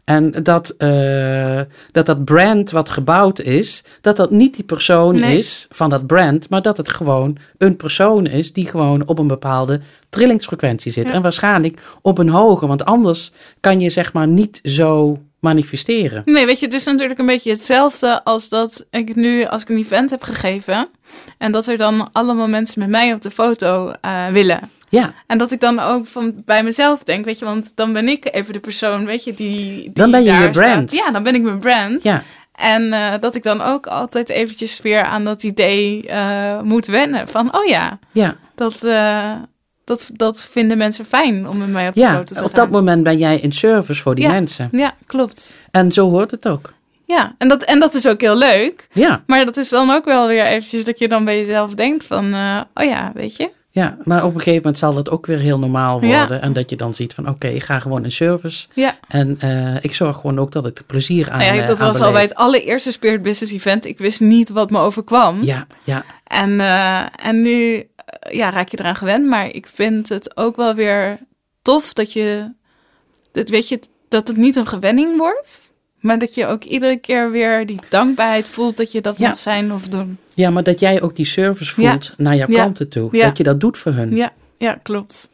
En 0.04 0.30
dat, 0.42 0.70
eh, 0.78 1.60
dat 1.92 2.06
dat 2.06 2.24
brand 2.24 2.70
wat 2.70 2.88
gebouwd 2.88 3.40
is, 3.40 3.84
dat 4.00 4.16
dat 4.16 4.30
niet 4.30 4.54
die 4.54 4.64
persoon 4.64 5.14
Nee. 5.14 5.38
is 5.38 5.66
van 5.70 5.90
dat 5.90 6.06
brand, 6.06 6.48
maar 6.48 6.62
dat 6.62 6.76
het 6.76 6.88
gewoon 6.88 7.36
een 7.58 7.76
persoon 7.76 8.26
is 8.26 8.52
die 8.52 8.66
gewoon 8.66 9.06
op 9.06 9.18
een 9.18 9.26
bepaalde 9.26 9.80
trillingsfrequentie 10.08 10.92
zit. 10.92 11.08
Ja. 11.08 11.14
En 11.14 11.22
waarschijnlijk 11.22 11.80
op 12.02 12.18
een 12.18 12.28
hoge, 12.28 12.66
want 12.66 12.84
anders 12.84 13.32
kan 13.60 13.80
je 13.80 13.90
zeg 13.90 14.12
maar 14.12 14.28
niet 14.28 14.60
zo 14.62 15.16
manifesteren. 15.40 16.22
Nee, 16.24 16.46
weet 16.46 16.58
je, 16.58 16.64
het 16.64 16.74
is 16.74 16.84
natuurlijk 16.84 17.18
een 17.18 17.26
beetje 17.26 17.50
hetzelfde 17.50 18.24
als 18.24 18.48
dat 18.48 18.86
ik 18.90 19.14
nu, 19.14 19.44
als 19.44 19.62
ik 19.62 19.68
een 19.68 19.76
event 19.76 20.10
heb 20.10 20.22
gegeven 20.22 20.88
en 21.38 21.52
dat 21.52 21.66
er 21.66 21.76
dan 21.76 22.08
allemaal 22.12 22.48
mensen 22.48 22.80
met 22.80 22.88
mij 22.88 23.12
op 23.12 23.22
de 23.22 23.30
foto 23.30 23.92
eh, 24.00 24.26
willen. 24.28 24.70
Ja, 24.94 25.14
En 25.26 25.38
dat 25.38 25.50
ik 25.50 25.60
dan 25.60 25.80
ook 25.80 26.06
van 26.06 26.42
bij 26.44 26.62
mezelf 26.62 27.02
denk, 27.02 27.24
weet 27.24 27.38
je, 27.38 27.44
want 27.44 27.72
dan 27.74 27.92
ben 27.92 28.08
ik 28.08 28.28
even 28.34 28.52
de 28.52 28.60
persoon, 28.60 29.04
weet 29.04 29.24
je, 29.24 29.34
die. 29.34 29.56
die 29.64 29.90
Dan 29.92 30.10
ben 30.10 30.22
je 30.24 30.32
je 30.32 30.50
brand. 30.50 30.90
staat. 30.92 31.06
Ja, 31.06 31.12
dan 31.12 31.22
ben 31.22 31.34
ik 31.34 31.42
mijn 31.42 31.58
brand. 31.60 32.02
ja, 32.02 32.22
En 32.52 32.92
eh, 32.92 33.12
dat 33.20 33.34
ik 33.34 33.42
dan 33.42 33.60
ook 33.60 33.86
altijd 33.86 34.28
eventjes 34.28 34.80
weer 34.80 35.02
aan 35.02 35.24
dat 35.24 35.42
idee 35.42 36.06
eh, 36.08 36.60
moet 36.60 36.86
wennen. 36.86 37.28
Van, 37.28 37.56
oh 37.56 37.64
ja, 37.64 37.98
ja. 38.12 38.36
dat, 38.54 38.82
eh, 38.84 39.32
dat, 39.84 40.08
dat 40.12 40.48
vinden 40.50 40.78
mensen 40.78 41.04
fijn 41.04 41.48
om 41.48 41.58
met 41.58 41.68
mij 41.68 41.88
op 41.88 41.94
de 41.94 42.00
Ja, 42.00 42.12
foto 42.12 42.24
te 42.24 42.34
gaan. 42.34 42.44
op 42.44 42.54
dat 42.54 42.70
moment 42.70 43.02
ben 43.02 43.18
jij 43.18 43.38
in 43.38 43.52
service 43.52 44.02
voor 44.02 44.14
die 44.14 44.24
Ja. 44.24 44.30
mensen. 44.30 44.68
Ja, 44.72 44.94
klopt. 45.06 45.56
En 45.70 45.92
zo 45.92 46.10
hoort 46.10 46.30
het 46.30 46.48
ook. 46.48 46.72
Ja, 47.06 47.34
en 47.38 47.48
dat, 47.48 47.62
en 47.62 47.80
dat 47.80 47.94
is 47.94 48.08
ook 48.08 48.20
heel 48.20 48.36
leuk. 48.36 48.88
Ja, 48.92 49.22
Maar 49.26 49.44
dat 49.44 49.56
is 49.56 49.68
dan 49.68 49.90
ook 49.90 50.04
wel 50.04 50.26
weer 50.26 50.44
eventjes 50.44 50.84
dat 50.84 50.98
je 50.98 51.08
dan 51.08 51.24
bij 51.24 51.38
jezelf 51.38 51.74
denkt 51.74 52.04
van... 52.06 52.24
oh 52.74 52.84
ja, 52.84 53.10
weet 53.14 53.36
je? 53.36 53.50
Ja, 53.74 53.96
maar 54.02 54.24
op 54.24 54.34
een 54.34 54.38
gegeven 54.38 54.60
moment 54.62 54.78
zal 54.78 54.96
het 54.96 55.10
ook 55.10 55.26
weer 55.26 55.38
heel 55.38 55.58
normaal 55.58 56.04
Ja. 56.04 56.18
worden. 56.18 56.42
En 56.42 56.52
dat 56.52 56.70
je 56.70 56.76
dan 56.76 56.94
ziet 56.94 57.14
van 57.14 57.28
oké, 57.28 57.48
ik 57.48 57.62
ga 57.62 57.78
gewoon 57.78 58.04
in 58.04 58.12
service. 58.12 58.66
Ja, 58.74 58.96
En 59.08 59.36
eh, 59.40 59.76
ik 59.80 59.94
zorg 59.94 60.16
gewoon 60.16 60.38
ook 60.38 60.52
dat 60.52 60.66
ik 60.66 60.78
er 60.78 60.84
plezier 60.84 61.30
aan 61.30 61.38
nou 61.38 61.54
ja 61.54 61.60
eh, 61.60 61.66
dat 61.66 61.78
was 61.78 62.00
al 62.00 62.12
bij 62.12 62.22
het 62.22 62.34
allereerste 62.34 62.92
Spirit 62.92 63.22
Business 63.22 63.52
Event. 63.52 63.84
Ik 63.84 63.98
wist 63.98 64.20
niet 64.20 64.48
wat 64.50 64.70
me 64.70 64.78
overkwam. 64.78 65.42
Ja, 65.42 65.66
ja, 65.84 66.04
En, 66.24 66.60
eh, 66.60 67.26
en 67.28 67.42
nu 67.42 67.86
ja, 68.30 68.50
raak 68.50 68.68
je 68.68 68.78
eraan 68.78 68.96
gewend. 68.96 69.26
Maar 69.28 69.46
ik 69.50 69.66
vind 69.66 70.08
het 70.08 70.36
ook 70.36 70.56
wel 70.56 70.74
weer 70.74 71.18
tof 71.62 71.92
dat 71.92 72.12
je... 72.12 72.52
Dat, 73.32 73.48
weet 73.48 73.68
je, 73.68 73.80
dat 74.08 74.28
het 74.28 74.36
niet 74.36 74.56
een 74.56 74.66
gewenning 74.66 75.16
wordt. 75.18 75.72
Maar 76.04 76.18
dat 76.18 76.34
je 76.34 76.46
ook 76.46 76.64
iedere 76.64 76.96
keer 76.96 77.30
weer 77.30 77.66
die 77.66 77.80
dankbaarheid 77.88 78.48
voelt 78.48 78.76
dat 78.76 78.92
je 78.92 79.00
dat 79.00 79.18
Ja. 79.18 79.28
mag 79.28 79.38
zijn 79.38 79.72
of 79.72 79.88
doen. 79.88 80.18
ja, 80.34 80.50
maar 80.50 80.62
dat 80.62 80.80
jij 80.80 81.02
ook 81.02 81.16
die 81.16 81.26
service 81.26 81.80
Ja. 81.82 81.90
voelt 81.90 82.14
naar 82.16 82.36
jouw 82.36 82.46
klanten 82.46 82.88
toe. 82.88 83.18
Dat 83.18 83.36
je 83.36 83.42
dat 83.42 83.60
doet 83.60 83.78
voor 83.78 83.92
hun. 83.92 84.16
Ja, 84.16 84.32
ja 84.58 84.78
klopt. 84.82 85.28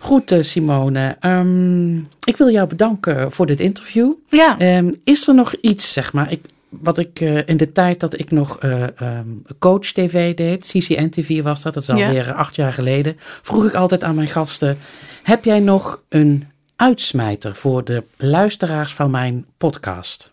Goed, 0.00 0.30
eh, 0.30 0.42
Simone. 0.42 1.16
Ehm, 1.20 1.96
ik 2.24 2.36
wil 2.36 2.50
jou 2.50 2.66
bedanken 2.68 3.32
voor 3.32 3.46
dit 3.46 3.60
interview. 3.60 4.12
Ja, 4.28 4.58
Ehm, 4.58 4.92
is 5.04 5.28
er 5.28 5.34
nog 5.34 5.54
iets, 5.60 5.92
zeg 5.92 6.12
maar, 6.12 6.32
ik, 6.32 6.40
wat 6.68 6.98
ik 6.98 7.20
eh, 7.20 7.48
in 7.48 7.56
de 7.56 7.72
tijd 7.72 8.00
dat 8.00 8.18
ik 8.18 8.30
nog 8.30 8.58
eh, 8.58 8.82
ehm, 9.00 9.26
coach 9.58 9.86
TV 9.92 10.34
deed, 10.34 10.66
CCN 10.66 11.08
TV 11.08 11.42
was 11.42 11.62
dat, 11.62 11.74
dat 11.74 11.82
is 11.82 11.88
alweer 11.88 12.28
eh, 12.28 12.36
acht 12.36 12.56
jaar 12.56 12.72
geleden, 12.72 13.14
vroeg 13.18 13.64
ik 13.66 13.74
altijd 13.74 14.04
aan 14.04 14.14
mijn 14.14 14.28
gasten, 14.28 14.78
heb 15.22 15.44
jij 15.44 15.60
nog 15.60 16.00
een 16.08 16.46
uitsmijter 16.76 17.54
voor 17.54 17.84
de 17.84 18.04
luisteraars 18.16 18.94
van 18.94 19.10
mijn 19.10 19.46
podcast? 19.58 20.30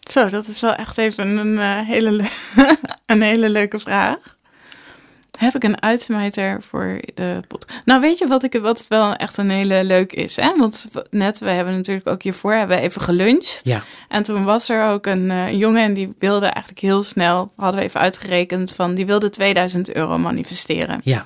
Zo, 0.00 0.28
dat 0.28 0.46
is 0.46 0.60
wel 0.60 0.74
echt 0.74 0.98
even 0.98 1.26
een, 1.36 1.58
eh, 1.58 1.86
hele, 1.88 2.10
le- 2.10 2.28
een 3.06 3.22
hele 3.22 3.50
leuke 3.50 3.78
vraag. 3.78 4.36
Heb 5.38 5.54
ik 5.54 5.64
een 5.64 5.82
uitsmijter 5.82 6.62
voor 6.62 7.00
de 7.14 7.40
pot? 7.48 7.66
Nou, 7.84 8.00
weet 8.00 8.18
je 8.18 8.26
wat, 8.26 8.42
ik, 8.42 8.52
wat 8.52 8.86
wel 8.88 9.14
echt 9.14 9.36
een 9.36 9.50
hele 9.50 9.84
leuk 9.84 10.12
is? 10.12 10.36
Hè? 10.36 10.56
Want 10.56 10.86
net, 11.10 11.38
we 11.38 11.50
hebben 11.50 11.74
natuurlijk 11.74 12.06
ook 12.08 12.22
hiervoor 12.22 12.52
hebben 12.54 12.76
we 12.76 12.82
even 12.82 13.00
geluncht. 13.02 13.60
Ja, 13.62 13.82
En 14.08 14.22
toen 14.22 14.44
was 14.44 14.68
er 14.68 14.84
ook 14.88 15.06
een 15.06 15.30
eh, 15.30 15.52
jongen 15.58 15.82
en 15.82 15.94
die 15.94 16.14
wilde 16.18 16.46
eigenlijk 16.46 16.78
heel 16.78 17.02
snel, 17.02 17.52
hadden 17.56 17.80
we 17.80 17.86
even 17.86 18.00
uitgerekend, 18.00 18.72
van 18.72 18.94
die 18.94 19.06
wilde 19.06 19.30
2000 19.30 19.94
euro 19.94 20.18
manifesteren. 20.18 21.00
ja, 21.04 21.24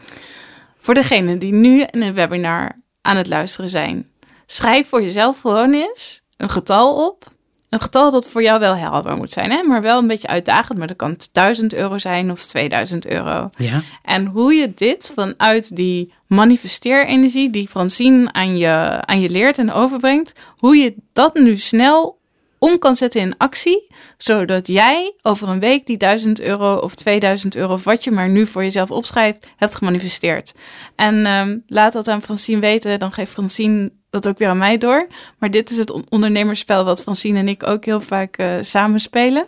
Voor 0.78 0.94
degenen 0.94 1.38
die 1.38 1.52
nu 1.52 1.80
in 1.82 2.02
een 2.02 2.14
webinar 2.14 2.76
aan 3.08 3.16
het 3.16 3.28
luisteren 3.28 3.70
zijn, 3.70 4.06
schrijf 4.46 4.88
voor 4.88 5.02
jezelf 5.02 5.40
gewoon 5.40 5.72
eens 5.72 6.22
een 6.36 6.50
getal 6.50 7.06
op. 7.06 7.24
Een 7.68 7.80
getal 7.80 8.10
dat 8.10 8.26
voor 8.26 8.42
jou 8.42 8.60
wel 8.60 8.76
haalbaar 8.76 9.16
moet 9.16 9.32
zijn, 9.32 9.50
hè? 9.50 9.62
maar 9.62 9.82
wel 9.82 9.98
een 9.98 10.06
beetje 10.06 10.28
uitdagend. 10.28 10.78
Maar 10.78 10.86
dat 10.86 10.96
kan 10.96 11.16
1000 11.32 11.74
euro 11.74 11.98
zijn 11.98 12.30
of 12.30 12.42
2000 12.42 13.06
euro. 13.06 13.50
ja, 13.56 13.82
En 14.02 14.26
hoe 14.26 14.54
je 14.54 14.74
dit 14.74 15.10
vanuit 15.14 15.76
die 15.76 16.12
manifesteerenergie 16.26 17.50
die 17.50 17.68
Francine 17.68 18.32
aan 18.32 18.56
je, 18.56 19.02
aan 19.04 19.20
je 19.20 19.30
leert 19.30 19.58
en 19.58 19.72
overbrengt, 19.72 20.32
hoe 20.56 20.76
je 20.76 20.94
dat 21.12 21.34
nu 21.34 21.58
snel 21.58 22.17
om 22.58 22.78
kan 22.78 22.94
zetten 22.94 23.20
in 23.20 23.36
actie, 23.36 23.86
zodat 24.16 24.66
jij 24.66 25.12
over 25.22 25.48
een 25.48 25.60
week 25.60 25.86
die 25.86 25.96
1000 25.96 26.40
euro 26.40 26.74
of 26.76 26.94
2000 26.94 27.56
euro, 27.56 27.72
of 27.72 27.84
wat 27.84 28.04
je 28.04 28.10
maar 28.10 28.28
nu 28.28 28.46
voor 28.46 28.62
jezelf 28.62 28.90
opschrijft, 28.90 29.46
hebt 29.56 29.74
gemanifesteerd. 29.74 30.54
En 30.96 31.26
ehm, 31.26 31.58
laat 31.66 31.92
dat 31.92 32.08
aan 32.08 32.22
Francine 32.22 32.60
weten, 32.60 32.98
dan 32.98 33.12
geeft 33.12 33.32
Francine 33.32 33.90
dat 34.10 34.28
ook 34.28 34.38
weer 34.38 34.48
aan 34.48 34.58
mij 34.58 34.78
door. 34.78 35.06
Maar 35.38 35.50
dit 35.50 35.70
is 35.70 35.78
het 35.78 35.90
on- 35.90 36.06
ondernemerspel 36.08 36.84
wat 36.84 37.00
Francine 37.02 37.38
en 37.38 37.48
ik 37.48 37.66
ook 37.66 37.84
heel 37.84 38.00
vaak 38.00 38.36
eh 38.36 38.50
samen 38.60 39.00
spelen. 39.00 39.46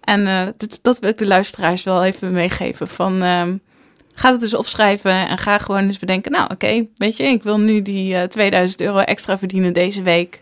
En 0.00 0.26
eh, 0.26 0.46
dit- 0.56 0.78
dat 0.82 0.98
wil 0.98 1.10
ik 1.10 1.18
de 1.18 1.26
luisteraars 1.26 1.82
wel 1.82 2.04
even 2.04 2.32
meegeven. 2.32 2.88
Van, 2.88 3.22
ehm, 3.22 3.56
ga 4.14 4.30
het 4.30 4.40
dus 4.40 4.54
opschrijven 4.54 5.28
en 5.28 5.38
ga 5.38 5.58
gewoon 5.58 5.86
eens 5.86 5.98
bedenken. 5.98 6.32
Nou, 6.32 6.50
oké, 6.52 6.86
weet 6.96 7.16
je, 7.16 7.22
ik 7.22 7.42
wil 7.42 7.58
nu 7.58 7.82
die 7.82 8.14
eh 8.16 8.22
2000 8.22 8.80
euro 8.80 8.98
extra 8.98 9.38
verdienen 9.38 9.72
deze 9.72 10.02
week. 10.02 10.40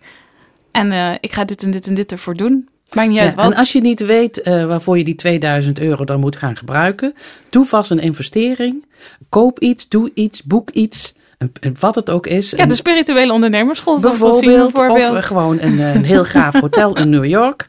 En 0.78 0.92
eh, 0.92 1.14
ik 1.20 1.32
ga 1.32 1.44
dit 1.44 1.62
en 1.62 1.70
dit 1.70 1.86
en 1.86 1.94
dit 1.94 2.12
ervoor 2.12 2.36
doen. 2.36 2.68
Maakt 2.92 3.08
niet 3.08 3.18
uit 3.18 3.30
Ja, 3.30 3.36
wat. 3.36 3.52
en 3.52 3.58
als 3.58 3.72
je 3.72 3.80
niet 3.80 4.06
weet 4.06 4.42
eh, 4.42 4.66
waarvoor 4.66 4.98
je 4.98 5.04
die 5.04 5.14
2000 5.14 5.78
euro 5.78 6.04
dan 6.04 6.20
moet 6.20 6.36
gaan 6.36 6.56
gebruiken, 6.56 7.14
doe 7.48 7.64
vast 7.64 7.90
een 7.90 7.98
investering. 7.98 8.84
Koop 9.28 9.58
iets, 9.58 9.88
doe 9.88 10.10
iets, 10.14 10.42
boek 10.42 10.70
iets, 10.70 11.14
wat 11.78 11.94
het 11.94 12.10
ook 12.10 12.26
is. 12.26 12.50
ja, 12.50 12.66
de 12.66 12.74
spirituele 12.74 13.32
Francine 13.32 13.64
bijvoorbeeld, 14.00 14.72
bijvoorbeeld. 14.72 15.10
of 15.10 15.16
eh, 15.16 15.22
gewoon 15.22 15.60
een, 15.60 15.78
een 15.78 16.04
heel 16.04 16.24
gaaf 16.24 16.60
hotel 16.66 16.96
in 16.96 17.10
New 17.10 17.24
York. 17.24 17.66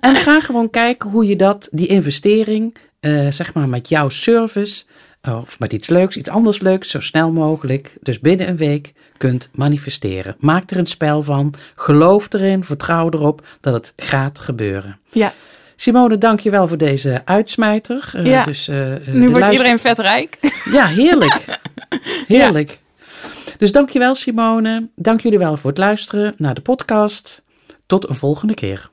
en 0.00 0.14
ga 0.14 0.40
gewoon 0.40 0.70
kijken 0.70 1.10
hoe 1.10 1.26
je 1.26 1.36
dat, 1.36 1.68
die 1.70 1.86
investering, 1.86 2.76
eh, 3.00 3.26
zeg 3.30 3.54
maar 3.54 3.68
met 3.68 3.88
jouw 3.88 4.08
service 4.08 4.84
of 5.28 5.58
met 5.58 5.72
iets 5.72 5.88
leuks, 5.88 6.16
iets 6.16 6.28
anders 6.28 6.60
leuks, 6.60 6.90
zo 6.90 7.00
snel 7.00 7.30
mogelijk, 7.32 7.96
dus 8.00 8.20
binnen 8.20 8.48
een 8.48 8.56
week, 8.56 8.92
kunt 9.16 9.48
manifesteren. 9.52 10.36
Maak 10.38 10.70
er 10.70 10.76
een 10.76 10.86
spel 10.86 11.22
van, 11.22 11.54
geloof 11.76 12.32
erin, 12.32 12.64
vertrouw 12.64 13.10
erop 13.10 13.46
dat 13.60 13.74
het 13.74 13.92
gaat 13.96 14.38
gebeuren. 14.38 14.98
Ja, 15.10 15.32
Simone, 15.76 16.18
dank 16.18 16.40
je 16.40 16.50
wel 16.50 16.68
voor 16.68 16.76
deze 16.76 17.22
uitsmijter. 17.24 18.10
Eh, 18.16 18.24
Ja. 18.26 18.44
dus, 18.44 18.68
eh, 18.68 18.94
eh, 18.94 19.00
nu 19.06 19.20
wordt 19.20 19.30
luister- 19.32 19.50
iedereen 19.52 19.78
vet 19.78 19.98
rijk. 19.98 20.38
Ja, 20.72 20.86
heerlijk. 20.86 21.44
Heerlijk. 22.26 22.78
Dus 23.58 23.72
dank 23.72 23.90
je 23.90 23.98
wel, 23.98 24.14
Simone. 24.14 24.88
Dank 24.96 25.20
jullie 25.20 25.38
wel 25.38 25.56
voor 25.56 25.70
het 25.70 25.78
luisteren 25.78 26.34
naar 26.36 26.54
de 26.54 26.60
podcast. 26.60 27.42
Tot 27.86 28.08
een 28.08 28.14
volgende 28.14 28.54
keer. 28.54 28.90